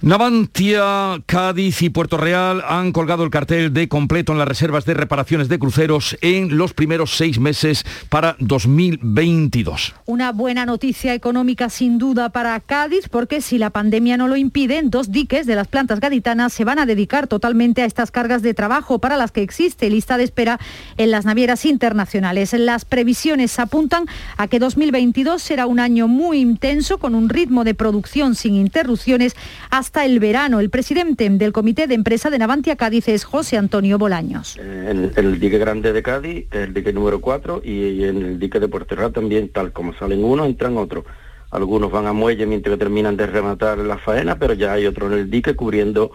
[0.05, 4.93] Navantia, Cádiz y Puerto Real han colgado el cartel de completo en las reservas de
[4.93, 9.95] reparaciones de cruceros en los primeros seis meses para 2022.
[10.05, 14.79] Una buena noticia económica sin duda para Cádiz porque si la pandemia no lo impide,
[14.83, 18.53] dos diques de las plantas gaditanas se van a dedicar totalmente a estas cargas de
[18.53, 20.59] trabajo para las que existe lista de espera
[20.97, 22.53] en las navieras internacionales.
[22.53, 24.05] Las previsiones apuntan
[24.37, 29.35] a que 2022 será un año muy intenso con un ritmo de producción sin interrupciones
[29.71, 30.59] hasta el verano.
[30.59, 34.57] El presidente del Comité de Empresa de Navantia Cádiz es José Antonio Bolaños.
[34.57, 38.67] En, el dique grande de Cádiz, el dique número 4, y en el dique de
[38.67, 41.05] Puerto también, tal como salen uno, entran otros.
[41.51, 45.13] Algunos van a muelle mientras terminan de rematar la faena, pero ya hay otro en
[45.13, 46.11] el dique cubriendo,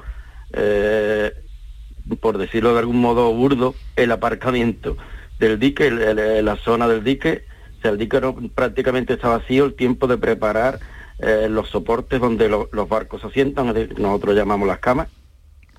[0.52, 1.32] eh,
[2.20, 4.96] por decirlo de algún modo burdo, el aparcamiento
[5.38, 7.44] del dique, la zona del dique.
[7.78, 8.20] O sea, el dique
[8.54, 10.80] prácticamente está vacío, el tiempo de preparar
[11.22, 15.08] eh, los soportes donde los barcos se asientan, nosotros llamamos las camas.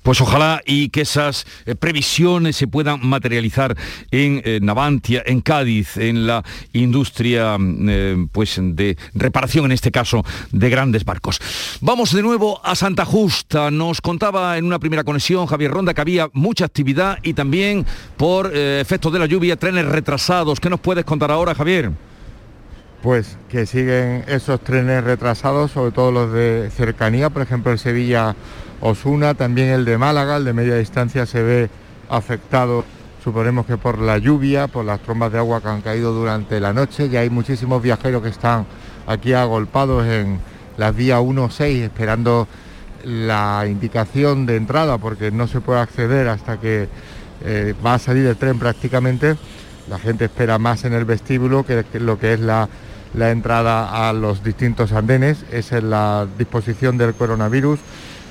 [0.02, 3.76] Pues ojalá y que esas eh, previsiones se puedan materializar
[4.10, 10.24] en eh, Navantia, en Cádiz, en la industria mm, pues de reparación, en este caso,
[10.50, 11.40] de grandes barcos.
[11.80, 13.70] Vamos de nuevo a Santa Justa.
[13.70, 18.52] Nos contaba en una primera conexión Javier Ronda que había mucha actividad y también por
[18.56, 20.58] efectos de la lluvia, trenes retrasados.
[20.58, 21.92] ¿Qué nos puedes contar ahora, Javier?
[23.02, 28.36] Pues que siguen esos trenes retrasados, sobre todo los de cercanía, por ejemplo el Sevilla
[28.80, 31.70] Osuna, también el de Málaga, el de media distancia se ve
[32.08, 32.84] afectado,
[33.22, 36.72] suponemos que por la lluvia, por las trombas de agua que han caído durante la
[36.72, 38.66] noche, y hay muchísimos viajeros que están
[39.06, 40.38] aquí agolpados en
[40.76, 42.46] las vías 1-6 esperando
[43.04, 46.88] la indicación de entrada porque no se puede acceder hasta que
[47.44, 49.36] eh, va a salir el tren prácticamente.
[49.88, 52.68] La gente espera más en el vestíbulo que lo que es la
[53.14, 55.44] la entrada a los distintos andenes.
[55.50, 57.78] es en la disposición del coronavirus,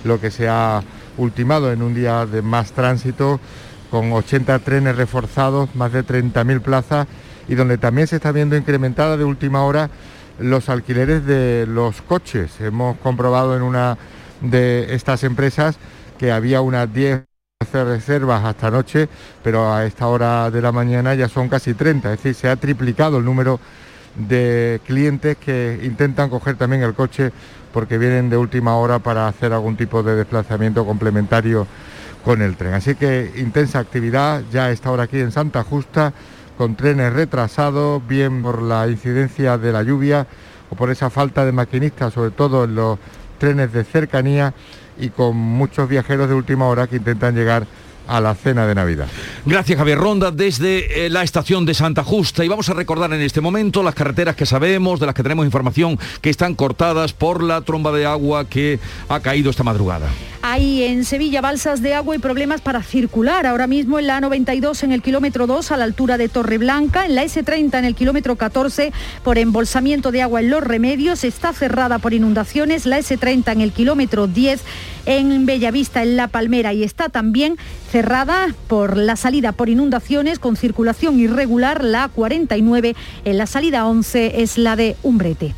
[0.03, 0.81] lo que se ha
[1.17, 3.39] ultimado en un día de más tránsito,
[3.89, 7.07] con 80 trenes reforzados, más de 30.000 plazas
[7.47, 9.89] y donde también se está viendo incrementada de última hora
[10.39, 12.61] los alquileres de los coches.
[12.61, 13.97] Hemos comprobado en una
[14.39, 15.77] de estas empresas
[16.17, 17.23] que había unas 10
[17.73, 19.07] reservas hasta anoche,
[19.43, 22.55] pero a esta hora de la mañana ya son casi 30, es decir, se ha
[22.55, 23.59] triplicado el número
[24.15, 27.31] de clientes que intentan coger también el coche
[27.73, 31.67] porque vienen de última hora para hacer algún tipo de desplazamiento complementario
[32.23, 32.73] con el tren.
[32.73, 36.13] Así que intensa actividad ya a esta hora aquí en Santa Justa,
[36.57, 40.27] con trenes retrasados, bien por la incidencia de la lluvia
[40.69, 42.99] o por esa falta de maquinistas, sobre todo en los
[43.39, 44.53] trenes de cercanía
[44.99, 47.65] y con muchos viajeros de última hora que intentan llegar
[48.11, 49.07] a la cena de Navidad.
[49.45, 53.21] Gracias Javier Ronda desde eh, la estación de Santa Justa y vamos a recordar en
[53.21, 57.41] este momento las carreteras que sabemos, de las que tenemos información, que están cortadas por
[57.41, 60.09] la tromba de agua que ha caído esta madrugada.
[60.43, 63.45] Hay en Sevilla balsas de agua y problemas para circular.
[63.45, 67.15] Ahora mismo en la A92 en el kilómetro 2 a la altura de Torreblanca, en
[67.15, 68.91] la S30 en el kilómetro 14
[69.23, 73.71] por embolsamiento de agua en los remedios, está cerrada por inundaciones, la S30 en el
[73.71, 74.63] kilómetro 10
[75.05, 77.57] en Bellavista, en La Palmera, y está también
[77.91, 84.41] cerrada por la salida por inundaciones con circulación irregular la 49, en la salida 11
[84.41, 85.53] es la de Umbrete.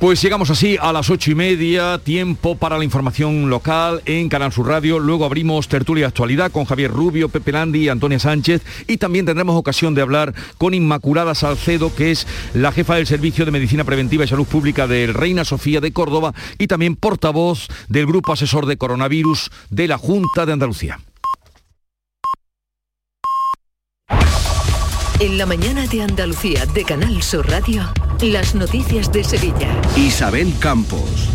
[0.00, 4.52] Pues llegamos así a las ocho y media, tiempo para la información local en Canal
[4.52, 5.00] Sur Radio.
[5.00, 8.62] Luego abrimos tertulia actualidad con Javier Rubio, Pepe Landi y Antonia Sánchez.
[8.86, 13.44] Y también tendremos ocasión de hablar con Inmaculada Salcedo, que es la jefa del Servicio
[13.44, 18.06] de Medicina Preventiva y Salud Pública del Reina Sofía de Córdoba y también portavoz del
[18.06, 21.00] Grupo Asesor de Coronavirus de la Junta de Andalucía.
[25.18, 27.82] En la mañana de Andalucía de Canal Sur Radio,
[28.22, 29.80] las noticias de Sevilla.
[29.96, 31.28] Isabel Campos.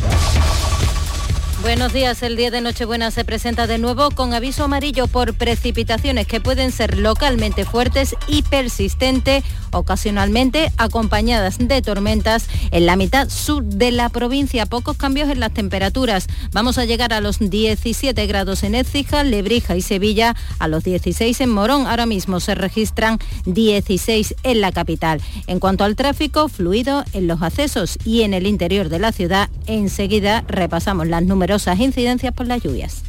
[1.64, 6.28] Buenos días, el día de Nochebuena se presenta de nuevo con aviso amarillo por precipitaciones
[6.28, 13.64] que pueden ser localmente fuertes y persistentes, ocasionalmente acompañadas de tormentas en la mitad sur
[13.64, 14.66] de la provincia.
[14.66, 16.28] Pocos cambios en las temperaturas.
[16.52, 21.40] Vamos a llegar a los 17 grados en Écija, Lebrija y Sevilla, a los 16
[21.40, 21.88] en Morón.
[21.88, 25.22] Ahora mismo se registran 16 en la capital.
[25.48, 29.50] En cuanto al tráfico, fluido en los accesos y en el interior de la ciudad,
[29.66, 33.04] enseguida repasamos las números incidencias por las lluvias.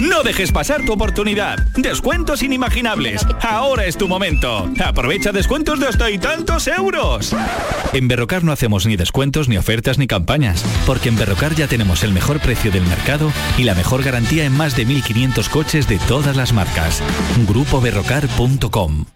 [0.00, 1.58] No dejes pasar tu oportunidad.
[1.76, 3.26] Descuentos inimaginables.
[3.40, 4.70] Ahora es tu momento.
[4.84, 7.34] Aprovecha descuentos de hasta y tantos euros.
[7.92, 10.64] En Berrocar no hacemos ni descuentos, ni ofertas, ni campañas.
[10.86, 14.52] Porque en Berrocar ya tenemos el mejor precio del mercado y la mejor garantía en
[14.52, 17.02] más de 1.500 coches de todas las marcas.
[17.48, 19.15] GrupoBerrocar.com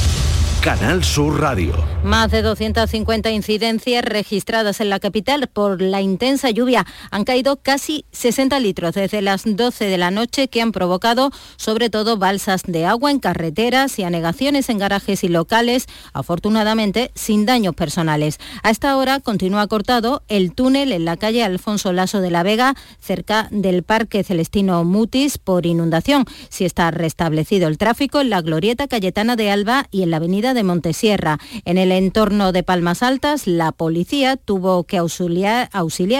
[0.61, 1.73] Canal Sur Radio.
[2.03, 6.85] Más de 250 incidencias registradas en la capital por la intensa lluvia.
[7.09, 11.89] Han caído casi 60 litros desde las 12 de la noche que han provocado sobre
[11.89, 17.73] todo balsas de agua en carreteras y anegaciones en garajes y locales, afortunadamente sin daños
[17.73, 18.37] personales.
[18.61, 22.75] A esta hora continúa cortado el túnel en la calle Alfonso Laso de la Vega,
[22.99, 26.25] cerca del Parque Celestino Mutis, por inundación.
[26.49, 30.50] Si está restablecido el tráfico en la Glorieta Cayetana de Alba y en la avenida
[30.53, 31.39] de Montesierra.
[31.65, 35.69] En el entorno de Palmas Altas, la policía tuvo que auxiliar,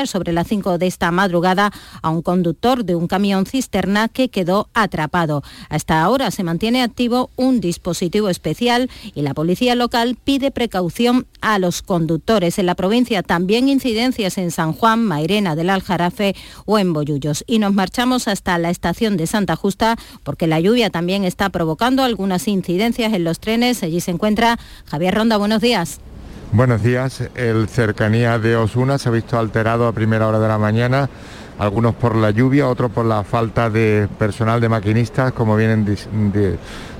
[0.07, 4.69] sobre las 5 de esta madrugada a un conductor de un camión cisterna que quedó
[4.73, 5.43] atrapado.
[5.69, 11.59] Hasta ahora se mantiene activo un dispositivo especial y la policía local pide precaución a
[11.59, 12.59] los conductores.
[12.59, 17.43] En la provincia también incidencias en San Juan, Mairena del Aljarafe o en Bollullos.
[17.47, 22.03] Y nos marchamos hasta la estación de Santa Justa porque la lluvia también está provocando
[22.03, 23.83] algunas incidencias en los trenes.
[23.83, 24.55] Allí se encuentra
[24.85, 25.37] Javier Ronda.
[25.37, 25.99] Buenos días.
[26.51, 27.23] Buenos días.
[27.33, 31.09] El cercanía de Osuna se ha visto alterado a primera hora de la mañana,
[31.57, 35.97] algunos por la lluvia, otros por la falta de personal de maquinistas, como vienen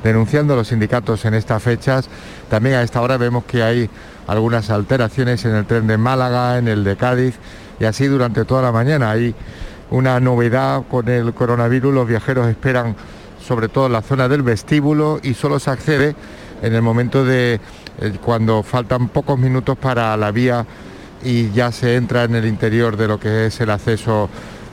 [0.04, 2.10] denunciando los sindicatos en estas fechas.
[2.50, 3.88] También a esta hora vemos que hay
[4.26, 7.36] algunas alteraciones en el tren de Málaga, en el de Cádiz
[7.80, 9.12] y así durante toda la mañana.
[9.12, 9.36] Hay
[9.92, 12.96] una novedad con el coronavirus, los viajeros esperan
[13.46, 16.16] sobre todo en la zona del vestíbulo y solo se accede
[16.62, 17.60] en el momento de
[18.00, 20.66] eh, cuando faltan pocos minutos para la vía
[21.24, 24.30] y ya se entra en el interior de lo que es el acceso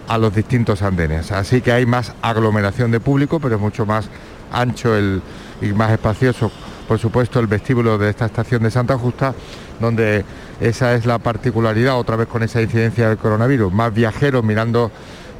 [0.08, 1.32] a los distintos andenes.
[1.32, 4.08] Así que hay más aglomeración de público, pero es mucho más
[4.50, 5.20] ancho el,
[5.60, 6.50] y más espacioso,
[6.86, 9.34] por supuesto, el vestíbulo de esta estación de Santa Justa,
[9.78, 10.24] donde
[10.60, 14.90] esa es la particularidad, otra vez con esa incidencia del coronavirus, más viajeros mirando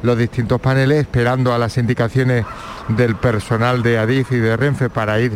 [0.03, 2.45] los distintos paneles, esperando a las indicaciones
[2.89, 5.33] del personal de Adif y de Renfe para ir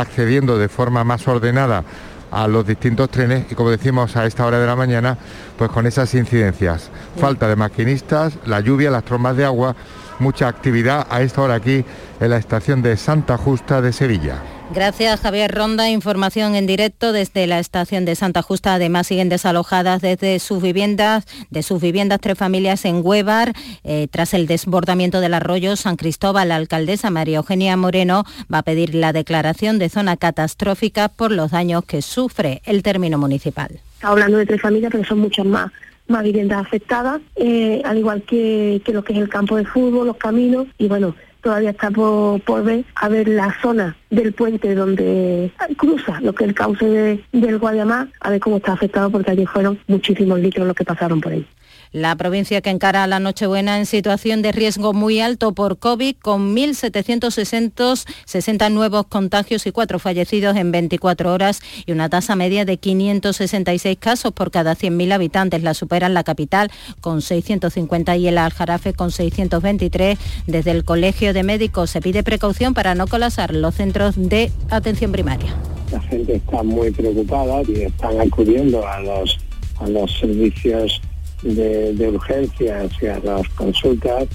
[0.00, 1.84] accediendo de forma más ordenada
[2.30, 5.16] a los distintos trenes y como decimos a esta hora de la mañana,
[5.56, 6.90] pues con esas incidencias.
[7.18, 9.76] Falta de maquinistas, la lluvia, las trombas de agua,
[10.18, 11.84] mucha actividad a esta hora aquí
[12.20, 14.55] en la estación de Santa Justa de Sevilla.
[14.74, 18.74] Gracias Javier Ronda, información en directo desde la estación de Santa Justa.
[18.74, 23.52] Además siguen desalojadas desde sus viviendas, de sus viviendas tres familias en Huevar,
[23.84, 26.48] eh, tras el desbordamiento del arroyo San Cristóbal.
[26.48, 31.52] La alcaldesa María Eugenia Moreno va a pedir la declaración de zona catastrófica por los
[31.52, 33.80] daños que sufre el término municipal.
[33.94, 35.70] Está hablando de tres familias, pero son muchas más
[36.08, 40.06] más viviendas afectadas, eh, al igual que, que, lo que es el campo de fútbol,
[40.06, 45.52] los caminos y bueno, todavía está por, ver, a ver la zona del puente donde
[45.76, 49.46] cruza lo que es el cauce del Guayamá, a ver cómo está afectado porque allí
[49.46, 51.46] fueron muchísimos litros los que pasaron por ahí.
[51.92, 56.54] La provincia que encara la Nochebuena en situación de riesgo muy alto por COVID, con
[56.54, 63.98] 1.760 nuevos contagios y cuatro fallecidos en 24 horas y una tasa media de 566
[63.98, 65.62] casos por cada 100.000 habitantes.
[65.62, 66.70] La superan la capital
[67.00, 70.18] con 650 y el Aljarafe con 623.
[70.46, 75.12] Desde el Colegio de Médicos se pide precaución para no colapsar los centros de atención
[75.12, 75.54] primaria.
[75.92, 79.38] La gente está muy preocupada y están acudiendo a los,
[79.78, 81.00] a los servicios
[81.42, 84.26] de, urgencias y a las consultas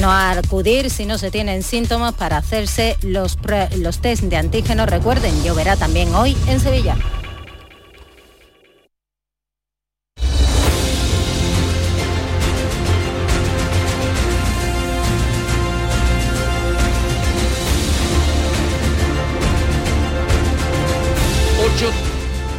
[0.00, 3.38] no acudir si no se tienen síntomas para hacerse los,
[3.78, 4.86] los test de antígenos.
[4.86, 6.94] Recuerden, lloverá también hoy en Sevilla.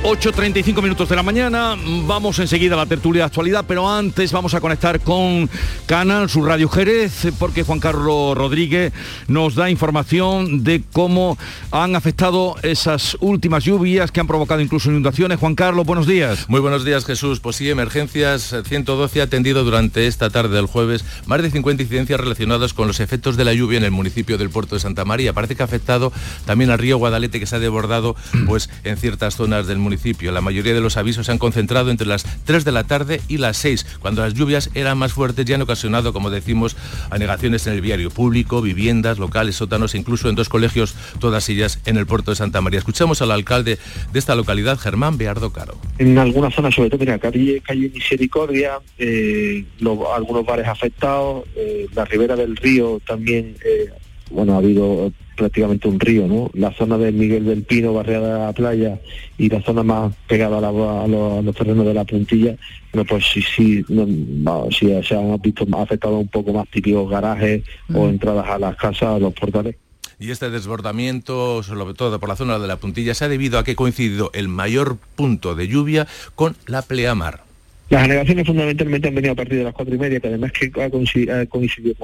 [0.02, 1.76] 8.35 minutos de la mañana,
[2.08, 5.50] vamos enseguida a la tertulia de actualidad, pero antes vamos a conectar con
[5.88, 8.94] Canal Sur Radio Jerez, porque Juan Carlos Rodríguez
[9.28, 11.38] nos da información de cómo
[11.72, 15.38] han afectado esas últimas lluvias que han provocado incluso inundaciones.
[15.38, 16.48] Juan Carlos, buenos días.
[16.48, 17.42] Muy buenos días, Jesús.
[17.42, 22.20] Pues sí, Emergencias 112 ha atendido durante esta tarde del jueves más de 50 incidencias
[22.20, 25.34] relacionadas con los efectos de la lluvia en el municipio del puerto de Santa María.
[25.34, 26.14] Parece que ha afectado
[26.46, 28.16] también al río Guadalete, que se ha desbordado
[28.48, 32.08] pues, en ciertas zonas del municipio la mayoría de los avisos se han concentrado entre
[32.08, 35.54] las 3 de la tarde y las 6, cuando las lluvias eran más fuertes y
[35.54, 36.76] han ocasionado, como decimos,
[37.10, 41.98] anegaciones en el viario público, viviendas, locales, sótanos, incluso en dos colegios, todas ellas en
[41.98, 42.80] el puerto de Santa María.
[42.80, 43.78] Escuchamos al alcalde
[44.12, 45.78] de esta localidad, Germán Beardo Caro.
[45.98, 49.66] En algunas zonas, sobre todo, mira, calle, calle Misericordia, eh,
[50.14, 53.90] algunos bares afectados, eh, la ribera del río también, eh,
[54.30, 56.52] bueno, ha habido prácticamente un río, ¿no?
[56.54, 59.00] La zona de Miguel del Pino, barriada de la playa,
[59.38, 62.56] y la zona más pegada a, los, terrenos de la puntilla,
[62.94, 67.64] no, pues sí, sí, se han visto afectados un poco más típicos garajes
[67.94, 68.10] o mm.
[68.10, 69.76] entradas a las casas, a los portales.
[70.20, 73.64] Y este desbordamiento, sobre todo por la zona de la puntilla, se ha debido a
[73.64, 77.49] que ha coincidido el mayor punto de lluvia con la pleamar.
[77.90, 80.72] Las anegaciones fundamentalmente han venido a partir de las cuatro y media, que además que
[80.80, 81.96] ha coincidido,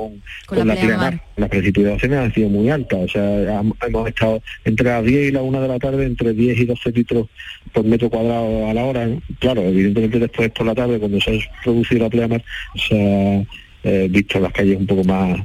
[0.46, 5.04] con, la, la Las precipitaciones han sido muy altas, o sea, hemos estado entre las
[5.04, 7.28] 10 y la 1 de la tarde, entre 10 y 12 litros
[7.72, 9.08] por metro cuadrado a la hora.
[9.40, 12.44] Claro, evidentemente después por la tarde, cuando se ha producido la pleamar,
[12.76, 15.40] se ha eh, visto las calles un poco más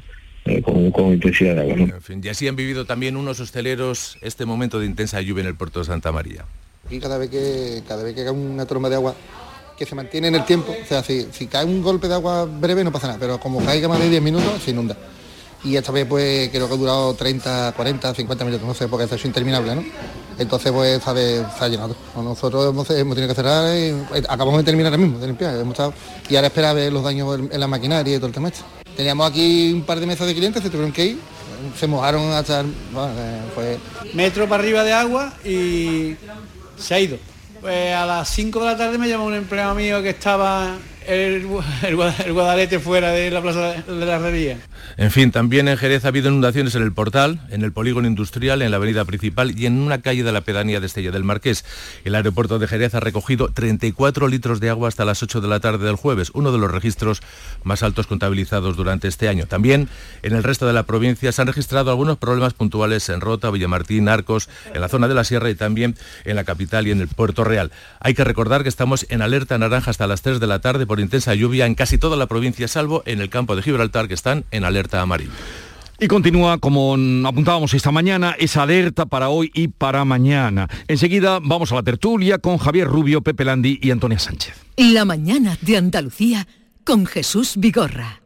[0.47, 1.99] eh, con, intensidad de agua.
[2.23, 5.81] y así han vivido también unos hosteleros este momento de intensa lluvia en el puerto
[5.81, 6.47] de Santa María.
[6.89, 9.15] Y cada vez que cada vez que cae una tromba de agua
[9.81, 10.77] que se mantiene en el tiempo.
[10.79, 13.89] O sea, si, cae un golpe de agua breve no pasa nada, pero como caiga
[13.89, 14.95] más de 10 minutos se inunda.
[15.65, 19.15] Y esta vez pues creo que ha durado 30, 40, 50 minutos, no sé, porque
[19.15, 19.83] es interminable, ¿no?
[20.39, 21.97] Entonces pues esta vez se ha llenado.
[22.15, 25.55] Nosotros hemos, tenido que cerrar y eh, acabamos de terminar ahora mismo, de limpiar.
[25.55, 25.95] Hemos estado,
[26.29, 28.61] y ahora espera ver los daños en la maquinaria y todo el tema este.
[28.95, 31.19] Teníamos aquí un par de mesas de clientes, se tuvieron que ir,
[31.79, 32.65] se mojaron hasta...
[32.93, 33.15] Bueno,
[33.55, 33.79] fue...
[34.13, 36.17] Metro para arriba de agua y
[36.77, 37.30] se ha ido.
[37.61, 40.77] Pues a las 5 de la tarde me llamó un empleado mío que estaba
[41.11, 41.47] el,
[42.33, 44.59] Guadalete fuera de la plaza de la Herrería.
[44.97, 48.63] En fin, también en Jerez ha habido inundaciones en el portal, en el polígono industrial,
[48.63, 51.65] en la avenida principal y en una calle de la pedanía de Estella del Marqués.
[52.05, 55.61] El aeropuerto de Jerez ha recogido 34 litros de agua hasta las 8 de la
[55.61, 57.23] tarde del jueves, uno de los registros
[57.65, 59.47] más altos contabilizados durante este año.
[59.47, 59.89] También
[60.23, 64.09] en el resto de la provincia se han registrado algunos problemas puntuales en Rota, Villamartín,
[64.09, 67.09] Arcos, en la zona de la Sierra y también en la capital y en el
[67.09, 67.73] Puerto Real.
[67.99, 71.00] Hay que recordar que estamos en alerta naranja hasta las 3 de la tarde por
[71.01, 74.45] intensa lluvia en casi toda la provincia, salvo en el campo de Gibraltar, que están
[74.51, 75.33] en alerta amarilla.
[76.03, 76.97] Y continúa, como
[77.27, 80.67] apuntábamos esta mañana, esa alerta para hoy y para mañana.
[80.89, 84.55] Enseguida vamos a la tertulia con Javier Rubio, Pepe Landi y Antonia Sánchez.
[84.79, 86.49] La mañana de Andalucía
[86.85, 88.23] con Jesús Vigorra.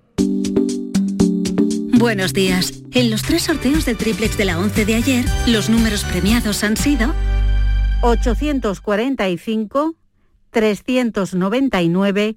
[1.98, 2.82] Buenos días.
[2.92, 6.76] En los tres sorteos del triplex de la 11 de ayer, los números premiados han
[6.76, 7.12] sido
[8.02, 9.96] 845,
[10.50, 12.36] 399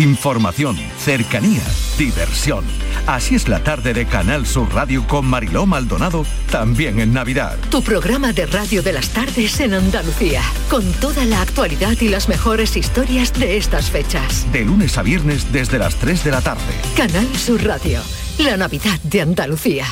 [0.00, 1.62] Información, cercanía,
[1.98, 2.64] diversión.
[3.06, 7.58] Así es la tarde de Canal Sur Radio con Mariló Maldonado, también en Navidad.
[7.70, 10.40] Tu programa de radio de las tardes en Andalucía,
[10.70, 14.50] con toda la actualidad y las mejores historias de estas fechas.
[14.52, 16.72] De lunes a viernes desde las 3 de la tarde.
[16.96, 18.00] Canal Sur Radio,
[18.38, 19.84] la Navidad de Andalucía.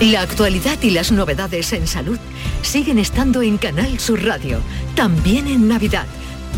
[0.00, 2.18] La actualidad y las novedades en salud
[2.62, 4.60] siguen estando en Canal Sur Radio,
[4.94, 6.06] también en Navidad,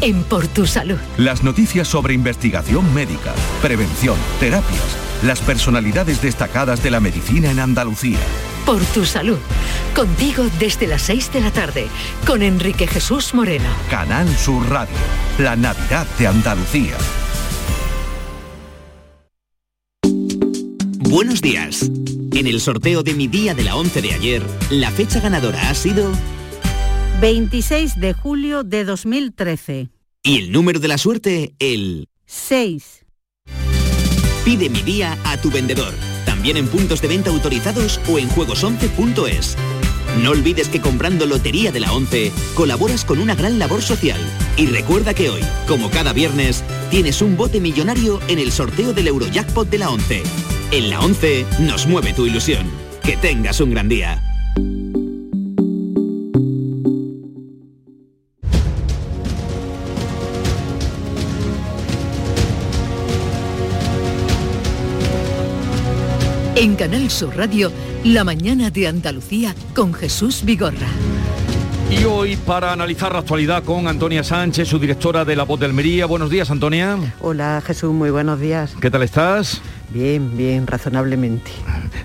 [0.01, 0.99] en Por Tu Salud.
[1.17, 8.19] Las noticias sobre investigación médica, prevención, terapias, las personalidades destacadas de la medicina en Andalucía.
[8.65, 9.39] Por Tu Salud,
[9.95, 11.89] contigo desde las 6 de la tarde,
[12.27, 13.69] con Enrique Jesús Moreno.
[13.91, 14.95] Canal Sur Radio,
[15.39, 16.97] la Navidad de Andalucía.
[20.99, 21.91] Buenos días.
[22.33, 25.75] En el sorteo de mi día de la 11 de ayer, la fecha ganadora ha
[25.75, 26.13] sido
[27.21, 29.89] 26 de julio de 2013.
[30.23, 33.07] y el número de la suerte, el 6.
[34.45, 35.93] Pide mi día a tu vendedor,
[36.25, 39.57] también en puntos de venta autorizados o en juegos11.es.
[40.23, 44.21] No olvides que comprando Lotería de la 11 colaboras con una gran labor social.
[44.57, 49.09] Y recuerda que hoy, como cada viernes, tienes un bote millonario en el sorteo del
[49.09, 50.23] Eurojackpot de la 11.
[50.71, 52.71] En la 11 nos mueve tu ilusión.
[53.03, 54.23] Que tengas un gran día.
[66.61, 67.71] En Canal Sur Radio,
[68.03, 70.89] la mañana de Andalucía con Jesús Vigorra.
[71.89, 75.67] Y hoy para analizar la actualidad con Antonia Sánchez, su directora de La Voz de
[75.67, 76.07] Almería.
[76.07, 76.99] Buenos días, Antonia.
[77.21, 78.75] Hola Jesús, muy buenos días.
[78.81, 79.61] ¿Qué tal estás?
[79.91, 81.53] Bien, bien, razonablemente.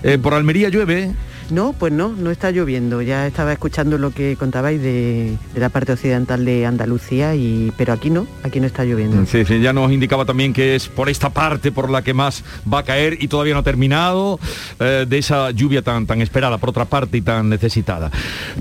[0.04, 1.10] Eh, ¿Por Almería llueve?
[1.50, 3.02] No, pues no, no está lloviendo.
[3.02, 7.92] Ya estaba escuchando lo que contabais de, de la parte occidental de Andalucía, y, pero
[7.92, 9.24] aquí no, aquí no está lloviendo.
[9.26, 12.44] Sí, sí, ya nos indicaba también que es por esta parte por la que más
[12.72, 14.38] va a caer y todavía no ha terminado
[14.80, 18.10] eh, de esa lluvia tan, tan esperada, por otra parte, y tan necesitada.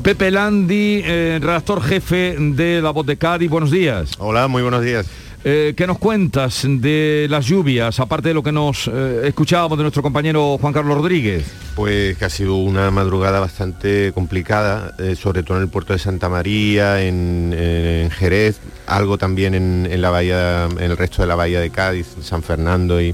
[0.01, 4.11] Pepe Landi, eh, redactor jefe de La Voz de Cádiz, buenos días.
[4.19, 5.05] Hola, muy buenos días.
[5.45, 9.83] Eh, ¿Qué nos cuentas de las lluvias, aparte de lo que nos eh, escuchábamos de
[9.83, 11.43] nuestro compañero Juan Carlos Rodríguez?
[11.75, 15.99] Pues que ha sido una madrugada bastante complicada, eh, sobre todo en el puerto de
[15.99, 21.59] Santa María, en, Jerez, algo también en la bahía, en el resto de la bahía
[21.59, 23.13] de Cádiz, San Fernando y,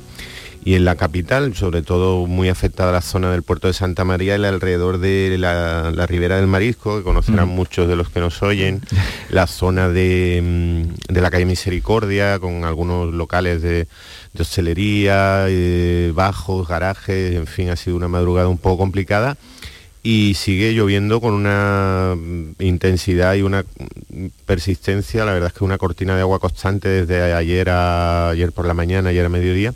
[0.63, 4.33] y en la capital, sobre todo muy afectada la zona del puerto de Santa María
[4.33, 7.55] y el alrededor de la, la ribera del Marisco, que conocerán Mm.
[7.55, 8.81] muchos de los que nos oyen,
[9.29, 13.87] la zona de, mm, de la calle Misericordia, con algunos locales de,
[14.33, 19.37] de hostelería, eh, bajos, garajes, en fin, ha sido una madrugada un poco complicada
[20.01, 23.65] y sigue lloviendo con una mm, intensidad y una
[24.45, 28.65] persistencia, la verdad es que una cortina de agua constante desde ayer a ayer por
[28.65, 29.73] la mañana, ayer a mediodía.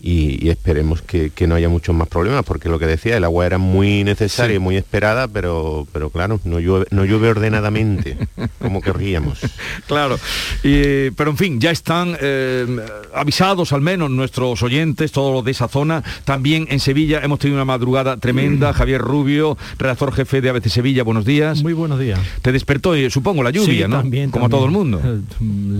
[0.00, 3.24] Y, y esperemos que, que no haya muchos más problemas, porque lo que decía, el
[3.24, 8.16] agua era muy necesaria y muy esperada, pero, pero claro, no llueve, no llueve ordenadamente,
[8.60, 9.40] como querríamos.
[9.88, 10.16] Claro,
[10.62, 12.66] y, pero en fin, ya están eh,
[13.14, 16.04] avisados al menos nuestros oyentes, todos los de esa zona.
[16.24, 18.20] También en Sevilla hemos tenido una madrugada Mm.
[18.20, 18.72] tremenda.
[18.72, 21.62] Javier Rubio, redactor jefe de ABC Sevilla, buenos días.
[21.62, 22.20] Muy buenos días.
[22.42, 23.96] Te despertó, eh, supongo, la lluvia, Sí, ¿no?
[23.98, 25.00] también, Como a todo el mundo.
[25.04, 25.20] Eh,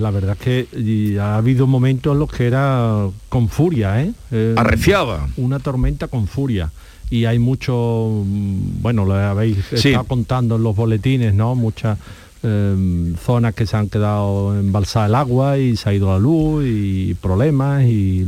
[0.01, 4.08] La verdad es que y ha habido momentos en los que era con furia, ¿eh?
[4.31, 5.29] Eh, Arreciaba.
[5.37, 6.71] Una tormenta con furia.
[7.11, 9.89] Y hay mucho, mm, bueno, lo habéis Sí.
[9.89, 11.55] estado contando en los boletines, ¿no?
[11.55, 11.99] Muchas
[12.43, 16.65] eh, zonas que se han quedado embalsada el agua y se ha ido la luz
[16.67, 18.25] y problemas y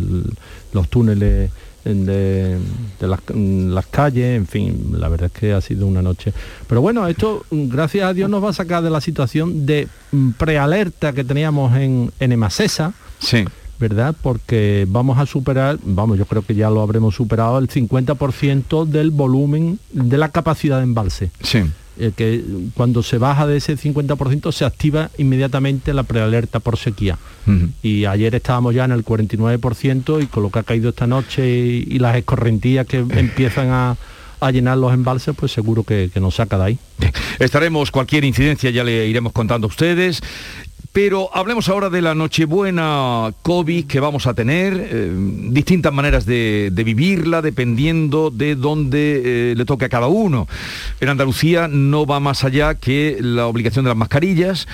[0.72, 1.50] los túneles
[1.84, 2.58] de,
[2.98, 6.32] de las, las calles, en fin, la verdad es que ha sido una noche.
[6.66, 9.86] Pero bueno, esto, mm, gracias a Dios, nos va a sacar de la situación de
[10.12, 12.92] mm, prealerta que teníamos en, en Emasesa.
[13.20, 13.44] Sí.
[13.80, 14.14] ¿Verdad?
[14.22, 19.10] Porque vamos a superar, vamos, yo creo que ya lo habremos superado, el 50% del
[19.10, 21.30] volumen de la capacidad de embalse.
[21.42, 21.62] Sí.
[21.98, 27.18] Eh, que cuando se baja de ese 50% se activa inmediatamente la prealerta por sequía.
[27.82, 31.48] Y ayer estábamos ya en el 49% y con lo que ha caído esta noche
[31.48, 33.96] y, y las escorrentías que empiezan a,
[34.40, 36.78] a llenar los embalses, pues seguro que, que nos saca de ahí.
[37.38, 40.20] Estaremos, cualquier incidencia ya le iremos contando a ustedes.
[40.92, 45.12] Pero hablemos ahora de la Nochebuena COVID que vamos a tener, eh,
[45.50, 50.48] distintas maneras de, vivirla dependiendo de dónde eh, le toque a cada uno.
[51.00, 54.66] En Andalucía no va más allá que la obligación de las mascarillas,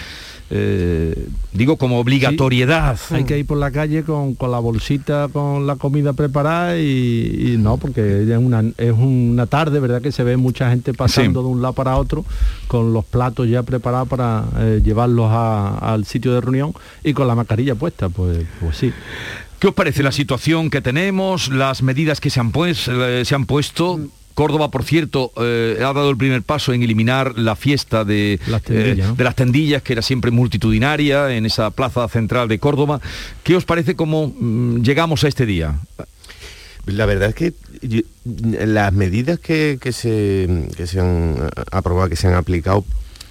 [0.50, 2.98] eh, digo como obligatoriedad.
[3.10, 7.52] Hay que ir por la calle con, con la bolsita, con la comida preparada y,
[7.54, 10.00] y no, porque es una, es una tarde, ¿verdad?
[10.00, 12.24] Que se ve mucha gente pasando de un lado para otro
[12.68, 16.72] con los platos ya preparados para eh, llevarlos a- al sitio de reunión
[17.02, 18.92] y con la mascarilla puesta, pues, pues sí.
[19.58, 23.34] ¿Qué os parece la situación que tenemos, las medidas que se han, pues- eh, se
[23.34, 23.98] han puesto?
[24.36, 28.60] Córdoba, por cierto, eh, ha dado el primer paso en eliminar la fiesta de las,
[28.62, 29.14] tendillas, ¿no?
[29.14, 33.00] de las tendillas, que era siempre multitudinaria en esa plaza central de Córdoba.
[33.42, 35.80] ¿Qué os parece cómo mm, llegamos a este día?
[36.84, 41.36] La verdad es que yo- las medidas que, que se, que se han
[41.72, 42.84] aprobado, que se han aplicado,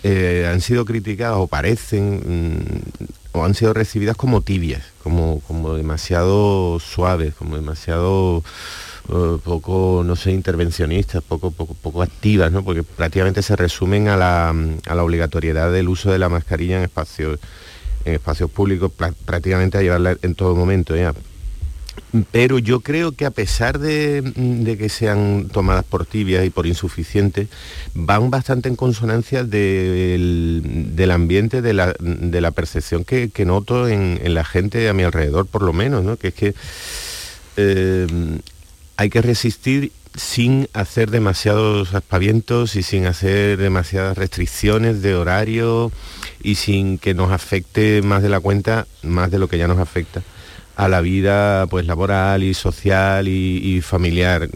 [0.04, 5.76] eh, han sido criticadas o parecen mm, o han sido recibidas como tibias, como, como
[5.76, 8.44] demasiado suaves, como demasiado
[9.08, 12.64] eh, poco, no sé, intervencionistas, poco, poco, poco activas, ¿no?
[12.64, 16.84] porque prácticamente se resumen a la, a la obligatoriedad del uso de la mascarilla en
[16.84, 17.40] espacios,
[18.04, 18.92] en espacios públicos,
[19.26, 21.14] prácticamente a llevarla en todo momento ya.
[22.32, 26.66] Pero yo creo que a pesar de, de que sean tomadas por tibias y por
[26.66, 27.48] insuficientes,
[27.94, 30.64] van bastante en consonancia del,
[30.96, 34.94] del ambiente, de la, de la percepción que, que noto en, en la gente a
[34.94, 36.18] mi alrededor, por lo menos, ¿no?
[36.18, 36.56] que es que
[37.58, 38.08] eh,
[38.98, 45.92] hay que resistir sin hacer demasiados aspavientos y sin hacer demasiadas restricciones de horario
[46.42, 49.80] y sin que nos afecte más de la cuenta, más de lo que ya nos
[49.80, 50.22] afecta
[50.78, 54.50] a la vida pues laboral y social y, y familiar.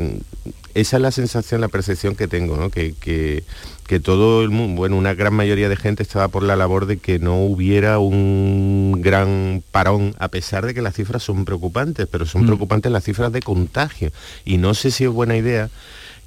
[0.73, 2.69] Esa es la sensación, la percepción que tengo, ¿no?
[2.69, 3.43] que, que-
[3.89, 6.97] que todo el mundo, bueno, una gran mayoría de gente estaba por la labor de
[6.97, 12.27] que no hubiera un gran parón, a pesar de que las cifras son preocupantes, pero
[12.27, 12.45] son Mm.
[12.45, 14.11] preocupantes las cifras de contagio.
[14.45, 15.71] Y no sé si es buena idea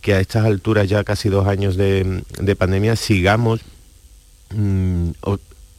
[0.00, 3.60] que a estas alturas, ya casi dos años de, de pandemia, sigamos
[4.50, 5.10] mm,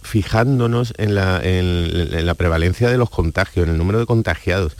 [0.01, 4.75] fijándonos en la, en- en la prevalencia de los contagios, en el número de contagiados,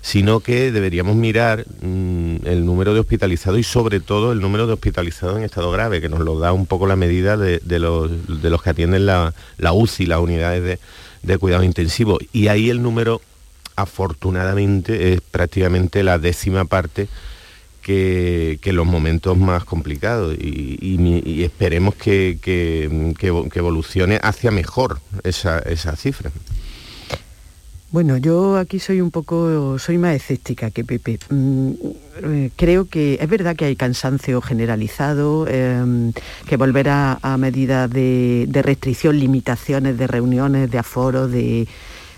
[0.00, 4.72] sino que deberíamos mirar mm, el número de hospitalizados y sobre todo el número de
[4.74, 8.10] hospitalizados en estado grave, que nos lo da un poco la medida de, los,
[8.42, 10.78] de los que atienden la, la UCI, las unidades de,
[11.22, 12.18] de cuidado intensivo.
[12.32, 13.20] Y ahí el número,
[13.76, 17.08] afortunadamente, es prácticamente la décima parte
[17.82, 20.78] que, que los momentos más complicados y,
[21.24, 26.30] y esperemos que, que- que evolucione hacia mejor esa, esa cifra.
[27.90, 31.18] Bueno, yo aquí soy un poco, soy más escéptica que Pepe.
[31.30, 31.70] Mm,
[32.22, 36.12] eh, creo que es verdad que hay cansancio generalizado, eh,
[36.46, 41.66] que volver a, medidas de, restricción, limitaciones de reuniones, de aforo, de,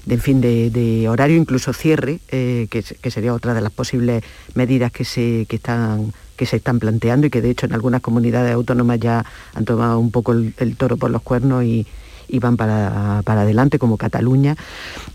[0.08, 4.24] en fin, de, horario, incluso cierre, eh, que, se- que sería otra de las posibles
[4.54, 8.00] medidas que se, que están que se están planteando y que de hecho en algunas
[8.00, 11.86] comunidades autónomas ya han tomado un poco el toro por los cuernos y,
[12.30, 14.56] y van para, para adelante, como Cataluña.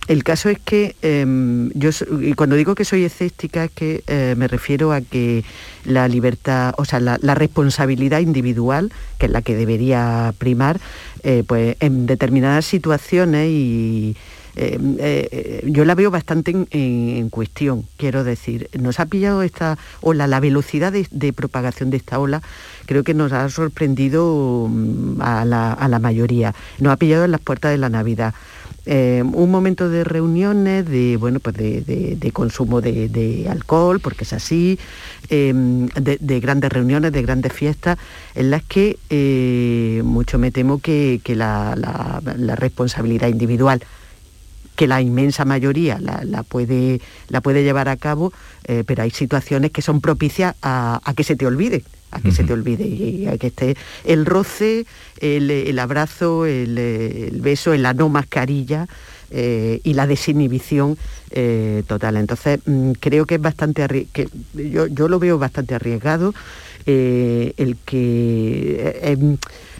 [0.08, 1.90] El caso es que em, yo,
[2.36, 5.44] cuando digo que soy escéptica, es que eh, me refiero a que
[5.84, 10.80] la libertad, o sea, la, la responsabilidad individual, que es la que debería primar,
[11.24, 14.16] eh, pues en determinadas situaciones y
[14.56, 18.70] eh, eh, yo la veo bastante en, cuestión, quiero decir.
[18.80, 22.42] Nos ha pillado esta ola, la velocidad de, propagación de esta ola,
[22.86, 26.54] creo que nos ha sorprendido mm, a la, mayoría.
[26.80, 28.34] Nos ha pillado en las puertas de la Navidad.
[28.88, 34.78] Eh, un momento de reuniones, de bueno, pues de, consumo de, alcohol, porque es así,
[35.30, 37.98] eh, de, de grandes reuniones, de grandes fiestas,
[38.36, 43.82] en las que eh, mucho me temo que, la responsabilidad individual
[44.76, 48.34] que la inmensa mayoría la, la puede, la puede llevar a cabo,
[48.66, 52.32] eh, pero hay situaciones que son propicias a, a que se te olvide, a que
[52.32, 54.86] se te olvide y a que esté el roce,
[55.20, 58.88] el, el abrazo, el, el beso, la no mascarilla
[59.32, 60.98] eh, y la desinhibición
[61.32, 62.18] eh, total.
[62.18, 66.34] Entonces mm, creo que es bastante que yo, yo lo veo bastante arriesgado
[66.86, 69.18] eh, el que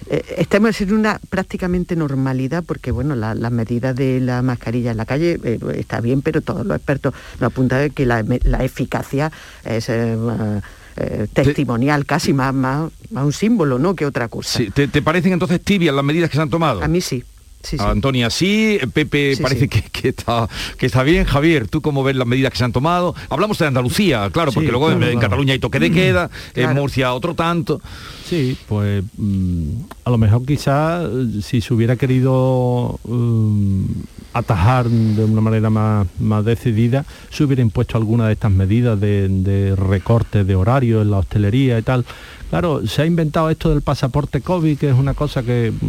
[0.10, 4.98] eh, estemos en una prácticamente normalidad porque bueno la- las medidas de la mascarilla en
[4.98, 9.32] la calle eh, está bien pero todos los expertos nos apuntan que la, la eficacia
[9.64, 10.16] es eh,
[10.98, 14.58] eh, testimonial casi más, más, más un símbolo no que otra cosa.
[14.58, 16.84] Sí, ¿te, te parecen entonces tibias las medidas que se han tomado?
[16.84, 17.24] a mí sí
[17.66, 17.84] sí, sí.
[17.84, 19.68] Antonia, sí, Pepe Sí, parece.
[19.68, 20.48] Que, que está,
[20.78, 21.26] que está bien.
[21.26, 23.16] Javier, ¿tú cómo ves las medidas que se han tomado?
[23.30, 25.30] Hablamos de Andalucía, claro, porque luego en- claro, en claro.
[25.30, 26.74] Cataluña hay toque de queda, en.
[26.76, 27.82] Murcia otro tanto.
[28.26, 29.70] Sí, pues mm,
[30.06, 33.84] a lo mejor quizás eh, si se hubiera querido mm,
[34.34, 39.28] atajar de una manera más, más decidida, se hubiera impuesto alguna de estas medidas de,
[39.30, 42.04] de recorte de horario en la hostelería y tal.
[42.50, 45.86] Claro, se ha inventado esto del pasaporte COVID, que es una cosa que mm,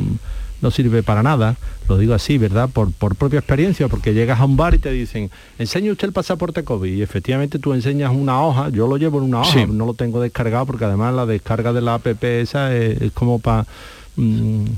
[0.62, 1.56] no sirve para nada,
[1.88, 2.68] lo digo así, ¿verdad?
[2.72, 6.12] Por, por propia experiencia, porque llegas a un bar y te dicen, enseña usted el
[6.12, 9.66] pasaporte COVID y efectivamente tú enseñas una hoja, yo lo llevo en una hoja, Sí.
[9.68, 13.38] no lo tengo descargado porque además la descarga de la app esa es, es como
[13.38, 13.66] para...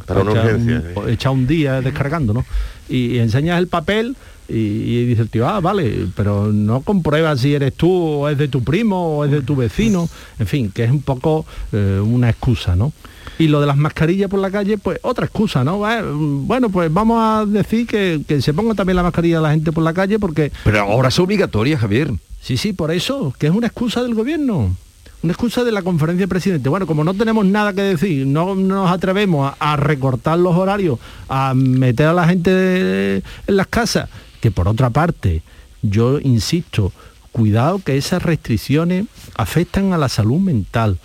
[0.07, 2.45] Para una echar, urgencia, un, echar un día descargando, ¿no?
[2.89, 4.17] Y, y enseñas el papel
[4.49, 8.39] Y, y dice el tío, ah, vale, pero no compruebas si eres tú o es
[8.39, 10.09] de tu primo o es de tu vecino.
[10.39, 12.93] En fin, que es un poco eh, una excusa, ¿no?
[13.39, 15.89] Y lo de las mascarillas por la calle, pues otra excusa, ¿no?
[15.91, 19.51] Eh, Bueno, pues vamos a decir que, que se ponga también la mascarilla a la
[19.51, 20.51] gente por la calle porque...
[20.65, 22.13] Pero ahora es obligatoria, Javier.
[22.41, 24.75] Sí, sí, por eso, que es una excusa del gobierno.
[25.23, 26.69] Una excusa de la conferencia de presidente.
[26.69, 30.99] Bueno, como no tenemos nada que decir, no nos atrevemos a, a recortar los horarios,
[31.29, 34.09] a meter a la gente en las casas,
[34.41, 35.43] que por otra parte,
[35.83, 36.93] yo insisto,
[37.33, 40.99] cuidado que esas restricciones afectan a la salud mental.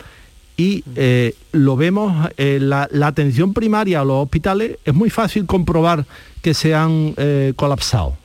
[0.56, 5.46] Y eh, lo vemos, eh, la, la atención primaria a los hospitales es muy fácil
[5.46, 6.06] comprobar
[6.42, 8.16] que se han eh, colapsado.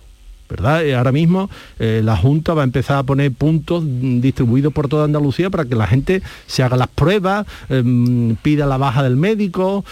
[0.51, 0.83] ¿verdad?
[0.83, 5.51] Eh, ahora mismo la Junta va a empezar a poner puntos distribuidos por toda Andalucía
[5.51, 9.85] para que la gente se haga las pruebas, em, pida la baja del médico,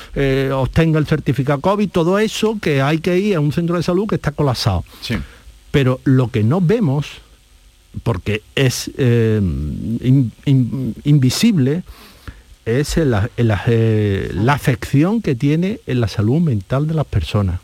[0.54, 4.06] obtenga el certificado COVID, todo eso que hay que ir a un centro de salud
[4.08, 4.82] que está colapsado.
[5.72, 7.06] Pero lo que no vemos,
[8.02, 11.82] porque es in- in- invisible,
[12.66, 17.60] es la afección que tiene en la salud mental de las personas.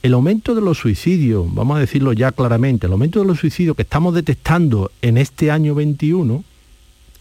[0.00, 3.74] El aumento de los suicidios, vamos a decirlo ya claramente, el aumento de los suicidios
[3.74, 6.44] que estamos detectando en este año 21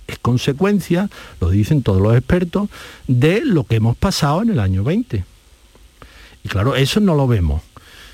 [0.05, 1.09] es consecuencia,
[1.41, 2.69] lo dicen todos los expertos,
[3.07, 5.25] de lo que hemos pasado en el año 20.
[6.43, 7.63] Y claro, eso no lo vemos.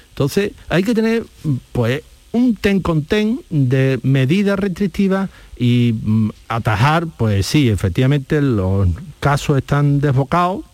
[0.10, 1.26] Entonces, hay que tener
[1.72, 2.04] pues
[2.34, 9.58] un ten con ten de medidas restrictivas y mm, atajar, pues sí, efectivamente los casos
[9.58, 10.66] están desbocados,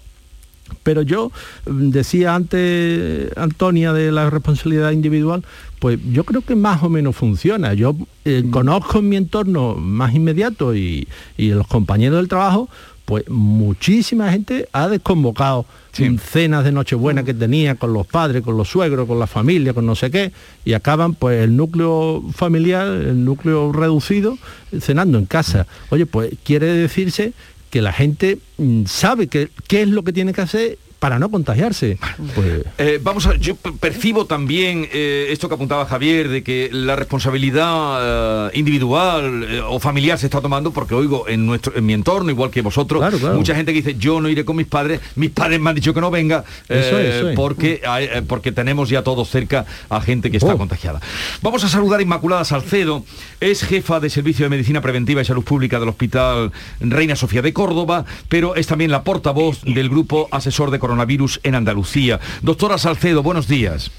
[0.84, 1.32] pero yo
[1.66, 5.44] mm, decía antes Antonia de la responsabilidad individual,
[5.80, 7.74] pues yo creo que más o menos funciona.
[7.74, 11.08] Yo eh, conozco en mi entorno más inmediato y,
[11.38, 12.70] y los compañeros del trabajo,
[13.10, 18.70] pues muchísima gente ha desconvocado cenas de Nochebuena que tenía con los padres, con los
[18.70, 20.32] suegros, con la familia, con no sé qué,
[20.64, 24.38] y acaban pues el núcleo familiar, el núcleo reducido,
[24.80, 25.66] cenando en casa.
[25.90, 27.34] Oye, pues quiere decirse
[27.72, 31.30] que la gente mm, sabe que- qué es lo que tiene que hacer para no
[31.30, 31.98] contagiarse.
[32.36, 36.96] Pues, Eh, vamos a, yo percibo también eh, esto que apuntaba Javier, de que la
[36.98, 41.94] responsabilidad eh, individual eh, o familiar se está tomando, porque oigo en nuestro, en mi
[41.94, 43.02] entorno, igual que vosotros,
[43.34, 45.94] mucha gente que dice, yo no iré con mis padres, mis padres me han dicho
[45.94, 47.36] que no venga, Eso es, eso es.
[47.36, 50.58] porque, hay- porque tenemos ya todos cerca a gente que está Oh.
[50.58, 51.00] contagiada.
[51.42, 53.06] Vamos a saludar a Inmaculada Salcedo,
[53.40, 57.54] es jefa de Servicio de Medicina Preventiva y Salud Pública del Hospital Reina Sofía de
[57.54, 62.20] Córdoba, pero es también la portavoz del Grupo Asesor de Coronavirus en Andalucía.
[62.42, 63.92] Doctora Salcedo, buenos días.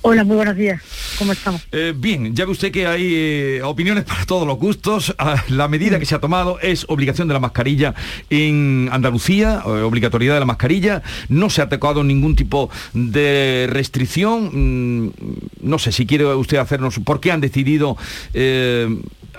[0.00, 0.80] Hola, muy buenos días.
[1.18, 1.68] ¿Cómo estamos?
[1.70, 5.14] Eh, bien, ya ve usted que hay eh, opiniones para todos los gustos.
[5.18, 7.94] Ah, la medida que se ha tomado es obligación de la mascarilla
[8.30, 11.02] en Andalucía, eh, obligatoriedad de la mascarilla.
[11.28, 15.04] No se ha tocado ningún tipo de restricción.
[15.04, 15.12] Mm,
[15.60, 17.98] no sé si quiere usted hacernos por qué han decidido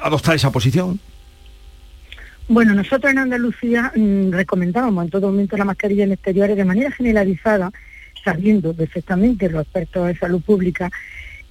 [0.04, 1.00] adoptar esa posición.
[2.52, 6.90] Bueno, nosotros en Andalucía mm, recomendábamos en todo momento la mascarilla en exteriores de manera
[6.90, 7.72] generalizada,
[8.24, 10.90] sabiendo perfectamente los expertos de salud pública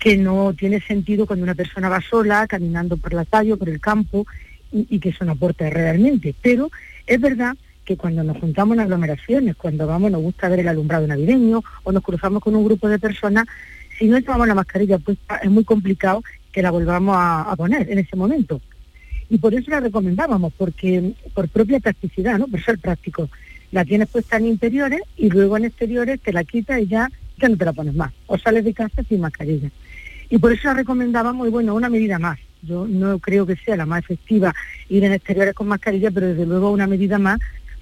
[0.00, 3.80] que no tiene sentido cuando una persona va sola, caminando por la calle por el
[3.80, 4.26] campo,
[4.72, 6.34] y, que eso no aporta realmente.
[6.42, 6.68] Pero
[7.06, 11.06] es verdad que cuando nos juntamos en aglomeraciones, cuando vamos, nos gusta ver el alumbrado
[11.06, 13.46] navideño o nos cruzamos con un grupo de personas,
[13.96, 18.00] si no llevamos la mascarilla puesta, es muy complicado que la volvamos a poner en
[18.00, 18.60] ese momento.
[19.30, 22.46] Y por eso la recomendábamos, porque por propia practicidad, ¿no?
[22.46, 23.28] Por ser práctico.
[23.70, 27.48] La tienes puesta en interiores y luego en exteriores te la quitas y ya, ya
[27.48, 28.12] no te la pones más.
[28.26, 29.70] O sales de casa sin mascarilla.
[30.30, 32.38] Y por eso la recomendábamos, y bueno, una medida más.
[32.62, 34.54] Yo no creo que sea la más efectiva
[34.88, 37.38] ir en exteriores con mascarilla, pero desde luego una medida más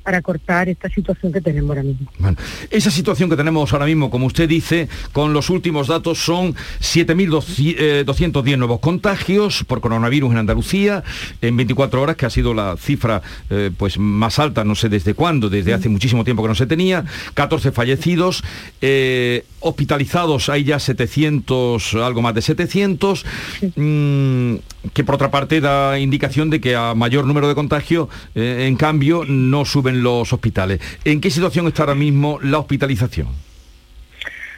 [0.07, 2.07] para cortar esta situación que tenemos ahora mismo.
[2.21, 2.39] Bueno,
[2.71, 8.57] esa situación que tenemos ahora mismo, como usted dice, con los últimos datos son 7.210
[8.57, 11.03] nuevos contagios por coronavirus en Andalucía
[11.41, 15.15] en 24 horas, que ha sido la cifra eh, pues más alta, no sé desde
[15.15, 17.05] cuándo, desde hace muchísimo tiempo que no se tenía,
[17.35, 18.45] 14 fallecidos,
[18.81, 23.27] eh, hospitalizados hay ya 700, algo más de 700,
[23.75, 24.55] mm,
[24.93, 28.77] que por otra parte da indicación de que a mayor número de contagios, eh, en
[28.77, 30.81] cambio, no suben los hospitales.
[31.05, 33.29] ¿En qué situación está ahora mismo la hospitalización?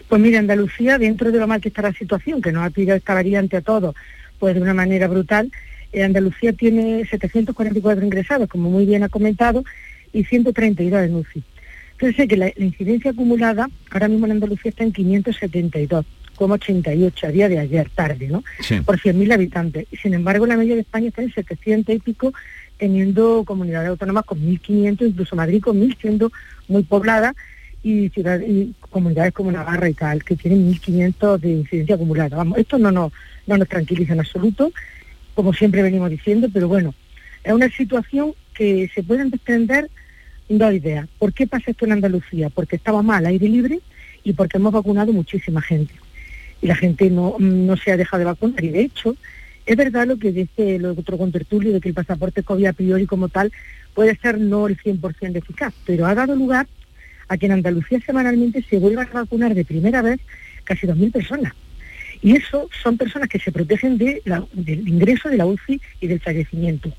[0.08, 2.96] Pues mira, Andalucía, dentro de lo mal que está la situación, que nos ha pillado
[2.96, 3.94] esta variante a todos,
[4.38, 5.52] pues de una manera brutal,
[5.92, 9.64] eh, Andalucía tiene 744 ingresados, como muy bien ha comentado,
[10.12, 11.42] y 132 en UCI.
[11.98, 17.48] Fíjense que la, la incidencia acumulada ahora mismo en Andalucía está en 572,88 a día
[17.48, 18.44] de ayer, tarde, ¿no?
[18.60, 18.80] Sí.
[18.80, 19.86] Por 100.000 habitantes.
[19.90, 22.32] Y sin embargo, la media de España está en 700 y pico,
[22.78, 26.32] teniendo comunidades autónomas con 1.500, incluso Madrid con 1.000, siendo
[26.68, 27.34] muy poblada
[27.82, 32.36] y, ciudad, y comunidades como Navarra y tal, que tienen 1.500 de incidencia acumulada.
[32.36, 33.12] Vamos, esto no nos,
[33.46, 34.72] no nos tranquiliza en absoluto,
[35.34, 36.94] como siempre venimos diciendo, pero bueno,
[37.44, 39.90] es una situación que se pueden desprender
[40.48, 41.08] dos ideas.
[41.18, 42.50] ¿Por qué pasa esto en Andalucía?
[42.50, 43.80] Porque estaba mal aire libre
[44.24, 45.94] y porque hemos vacunado muchísima gente.
[46.60, 48.64] Y la gente no, no se ha dejado de vacunar.
[48.64, 49.14] Y de hecho,
[49.68, 53.04] es verdad lo que dice el otro contertulio de que el pasaporte COVID a priori
[53.04, 53.52] como tal
[53.92, 56.66] puede ser no el 100% eficaz, pero ha dado lugar
[57.28, 60.20] a que en Andalucía semanalmente se vuelvan a vacunar de primera vez
[60.64, 61.52] casi 2.000 personas.
[62.22, 64.22] Y eso son personas que se protegen de
[64.54, 66.90] del ingreso de la UCI y del fallecimiento.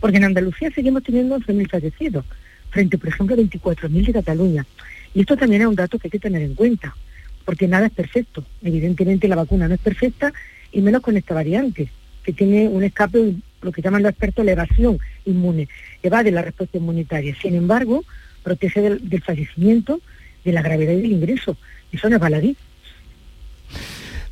[0.00, 2.24] Porque en Andalucía seguimos teniendo 11.000 fallecidos,
[2.70, 4.66] frente, por ejemplo, a 24.000 de Cataluña.
[5.12, 6.96] Y esto también es un dato que hay que tener en cuenta,
[7.44, 8.42] porque nada es perfecto.
[8.62, 10.32] Evidentemente la vacuna no es perfecta,
[10.72, 11.90] y menos con esta variante,
[12.26, 15.68] que tiene un escape, lo que llaman los expertos, la evasión inmune,
[16.02, 17.36] evade la respuesta inmunitaria.
[17.40, 18.04] Sin embargo,
[18.42, 20.00] protege del, fallecimiento,
[20.44, 21.56] de la gravedad y del ingreso.
[21.92, 22.56] Eso no es baladí.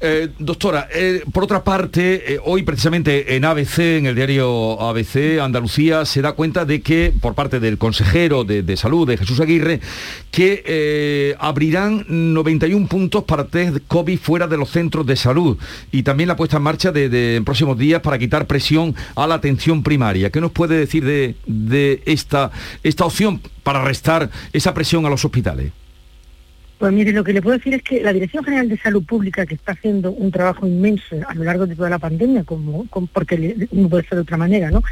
[0.07, 5.41] Eh, doctora, eh, por otra parte, eh, hoy precisamente en ABC, en el diario ABC,
[5.41, 9.81] Andalucía, se da cuenta de que, por parte del consejero de, salud, de Jesús Aguirre,
[10.31, 15.57] que abrirán 91 puntos para test COVID fuera de los centros de salud
[15.91, 19.37] y también la puesta en marcha de, en próximos días para quitar presión a la
[19.37, 20.29] atención primaria.
[20.29, 22.51] ¿Qué nos puede decir de, esta
[23.07, 25.73] opción para restar esa presión a los hospitales?
[26.79, 29.47] Pues mire, lo que le puedo decir es que la Dirección General de Salud Pública,
[29.47, 33.69] que está haciendo un trabajo inmenso a lo largo de toda la pandemia, como, porque
[33.71, 34.83] no puede ser de otra manera, ¿no?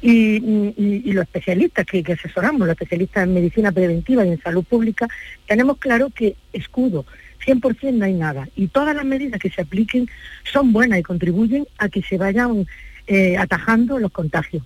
[0.00, 5.08] Y, los especialistas que, asesoramos, los especialistas en medicina preventiva y en salud pública,
[5.46, 7.04] tenemos claro que escudo,
[7.44, 8.48] 100% no hay nada.
[8.54, 10.08] Y todas las medidas que se apliquen
[10.44, 12.66] son buenas y contribuyen a que se vayan
[13.08, 14.62] eh, atajando los contagios.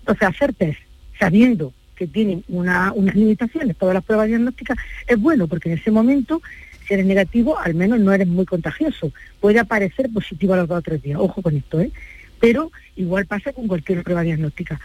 [0.00, 0.80] Entonces, hacer test
[1.20, 1.72] sabiendo
[2.02, 4.76] que tienen unas limitaciones, todas las pruebas diagnósticas,
[5.06, 6.42] es bueno porque en ese momento,
[6.86, 9.12] si eres negativo, al menos no eres muy contagioso.
[9.40, 11.92] Puede aparecer positivo a los dos o tres días, ojo con esto, ¿eh?
[12.40, 14.80] Pero igual pasa con cualquier prueba diagnóstica.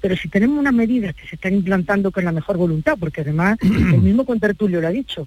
[0.00, 3.58] Pero si tenemos unas medidas que se están implantando con la mejor voluntad, porque además
[3.62, 5.26] el mismo contertulio lo ha dicho,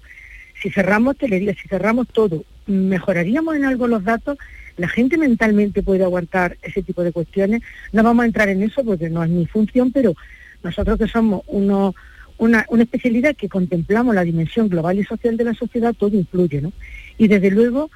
[0.62, 4.38] si cerramos telería, si cerramos todo, mejoraríamos en algo los datos,
[4.78, 7.62] la gente mentalmente puede aguantar ese tipo de cuestiones.
[7.92, 10.16] No vamos a entrar en eso porque no es mi función, pero
[10.64, 11.94] nosotros que somos uno,
[12.38, 16.72] una, especialidad que contemplamos la dimensión global y social de la sociedad, todo influye, ¿no?
[17.18, 17.92] Y desde luego,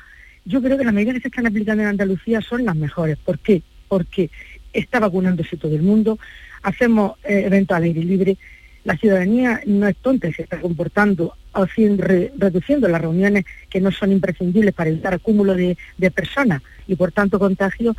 [0.45, 3.17] yo creo que las medidas que se están aplicando en Andalucía son las mejores.
[3.17, 3.61] ¿Por qué?
[3.87, 4.29] Porque
[4.73, 6.19] está vacunándose todo el mundo,
[6.61, 8.37] hacemos eh, eventos al aire libre,
[8.83, 14.11] la ciudadanía no es tonta y se está comportando reduciendo las reuniones que no son
[14.11, 17.95] imprescindibles para evitar acúmulo de, de personas y por tanto contagio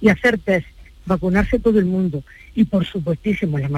[0.00, 0.66] y hacer test
[1.06, 2.22] vacunarse todo el mundo.
[2.54, 3.70] Y por supuestísimo las,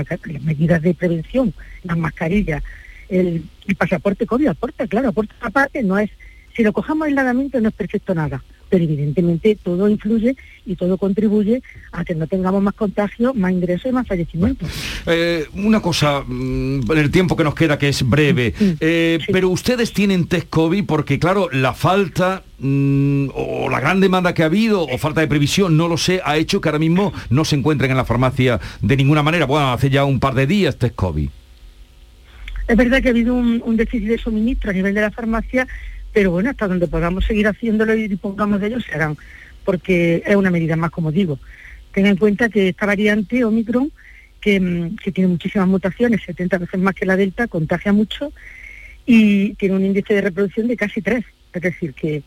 [0.42, 1.52] medidas de prevención,
[1.82, 2.62] las mascarillas,
[3.08, 3.44] el,
[3.78, 6.10] pasaporte COVID aporta, claro, aporta aparte, no es,
[6.56, 8.42] si lo cojamos aisladamente no es perfecto nada,
[8.74, 10.34] pero evidentemente todo influye
[10.66, 11.62] y todo contribuye
[11.92, 14.68] a que no tengamos más contagios, más ingresos y más fallecimientos.
[15.06, 19.48] Eh, una cosa, mm, en el tiempo que nos queda, que es breve, eh, pero
[19.50, 24.46] ustedes tienen test COVID porque, claro, la falta mm, o la gran demanda que ha
[24.46, 27.54] habido o falta de previsión, no lo sé, ha hecho que ahora mismo no se
[27.54, 29.46] encuentren en la farmacia de ninguna manera.
[29.46, 31.28] Bueno, hace ya un par de días test COVID.
[32.66, 35.68] Es verdad que ha habido un, un déficit de suministro a nivel de la farmacia
[36.14, 39.18] pero bueno, hasta donde podamos seguir haciéndolo y dispongamos de ellos se harán,
[39.64, 41.40] porque es una medida más, como digo.
[41.92, 43.90] Ten en cuenta que esta variante Omicron,
[44.40, 48.32] que, mm, tiene muchísimas mutaciones, 70 veces más que la Delta, contagia mucho
[49.04, 51.24] y tiene un índice de reproducción de casi 3.
[51.52, 52.22] Es decir, que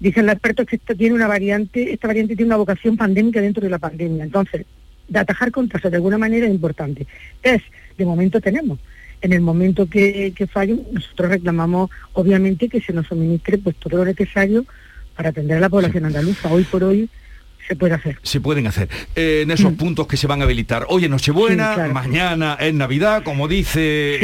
[0.00, 3.62] dicen los expertos que esta tiene una variante, esta variante tiene una vocación pandémica dentro
[3.62, 4.24] de la pandemia.
[4.24, 4.66] Entonces,
[5.06, 7.06] de atajar contagios de alguna manera es importante.
[7.40, 7.62] Es,
[7.96, 8.80] de momento tenemos,
[9.22, 13.98] en el momento que, que fallen, nosotros reclamamos obviamente que se nos suministre pues todo
[13.98, 14.66] lo necesario
[15.16, 16.50] para atender a la población andaluza.
[16.50, 17.08] Hoy por hoy
[17.66, 18.18] se puede hacer.
[18.22, 18.88] Se pueden hacer.
[19.14, 19.76] Eh, en esos mm.
[19.76, 20.86] puntos que se van a habilitar.
[20.88, 24.18] Hoy es Nochebuena, mañana es Navidad, como dice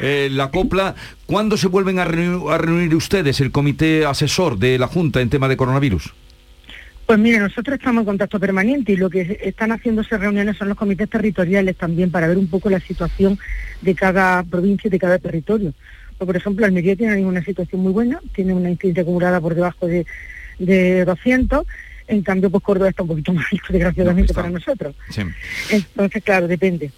[0.00, 0.94] eh, la copla.
[1.26, 5.56] ¿Cuándo se vuelven a reunir ustedes, el comité asesor de la Junta en tema de
[5.56, 6.14] coronavirus?
[7.08, 10.76] Pues mire, nosotros estamos en contacto permanente y lo que están haciéndose reuniones son los
[10.76, 13.38] comités territoriales también para ver un poco la situación
[13.80, 15.72] de cada provincia y de cada territorio.
[16.18, 19.86] Pues, por ejemplo, Almería tiene una situación muy buena, tiene una incidencia acumulada por debajo
[19.86, 20.04] de,
[20.58, 21.66] de 200
[22.08, 24.94] en cambio, pues Córdoba está un poquito más alto, desgraciadamente, para nosotros.
[25.70, 26.90] Entonces, claro, depende.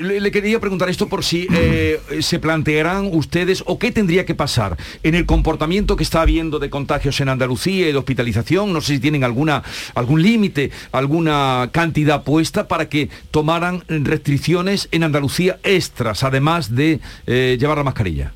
[0.00, 4.76] le, quería preguntar esto por si eh, se plantearán ustedes o qué tendría que pasar
[5.02, 8.72] en el comportamiento que está habiendo de contagios en Andalucía y de hospitalización.
[8.72, 9.62] No sé si tienen alguna
[9.94, 17.56] algún límite, alguna cantidad puesta para que tomaran restricciones en Andalucía extras, además de eh,
[17.58, 18.32] llevar la mascarilla.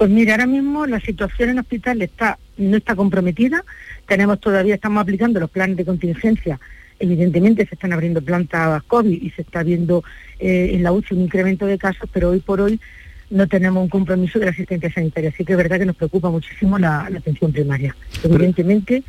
[0.00, 3.64] Pues mira, ahora mismo la situación en el hospital está, no está comprometida.
[4.10, 6.58] Tenemos todavía, estamos aplicando los planes de contingencia.
[6.98, 10.02] Evidentemente se están abriendo plantas COVID y se está viendo
[10.40, 12.80] eh, en la UCI un incremento de casos, pero hoy por hoy
[13.30, 15.30] no tenemos un compromiso de la asistencia sanitaria.
[15.30, 17.94] Así que es verdad que nos preocupa muchísimo la, la atención primaria.
[18.24, 19.04] Evidentemente,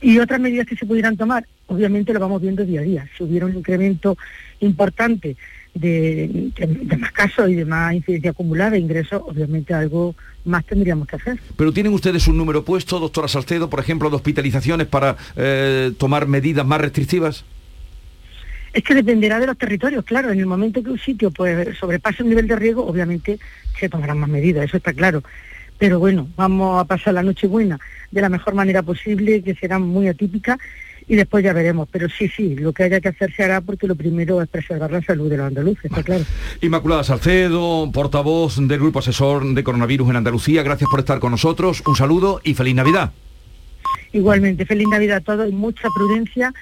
[0.00, 3.08] y otras medidas que se pudieran tomar, obviamente lo vamos viendo día a día.
[3.16, 4.18] Si hubiera un incremento
[4.58, 5.36] importante
[5.74, 10.14] de, de- de más casos y de más incidencia acumulada ingresos, obviamente algo
[10.44, 11.38] más tendríamos que hacer.
[11.56, 16.26] Pero tienen ustedes un número puesto, doctora Salcedo, por ejemplo, de hospitalizaciones para eh, tomar
[16.26, 17.44] medidas más restrictivas.
[18.72, 20.32] Es que dependerá de los territorios, claro.
[20.32, 23.38] En el momento que un sitio pues sobrepase un nivel de riesgo, obviamente
[23.78, 25.22] se tomarán más medidas, eso está claro.
[25.78, 27.78] Pero bueno, vamos a pasar la noche buena
[28.10, 30.58] de la mejor manera posible, que será muy atípica,
[31.08, 31.88] y después ya veremos.
[31.90, 34.90] Pero sí, sí, lo que haya que hacer se hará porque lo primero es preservar
[34.90, 36.24] la salud de los andaluces, está claro.
[36.60, 41.82] Inmaculada Salcedo, portavoz del Grupo Asesor de Coronavirus en Andalucía, gracias por estar con nosotros.
[41.86, 43.12] Un saludo y feliz Navidad.
[44.12, 46.54] Igualmente, feliz Navidad a todos y mucha prudencia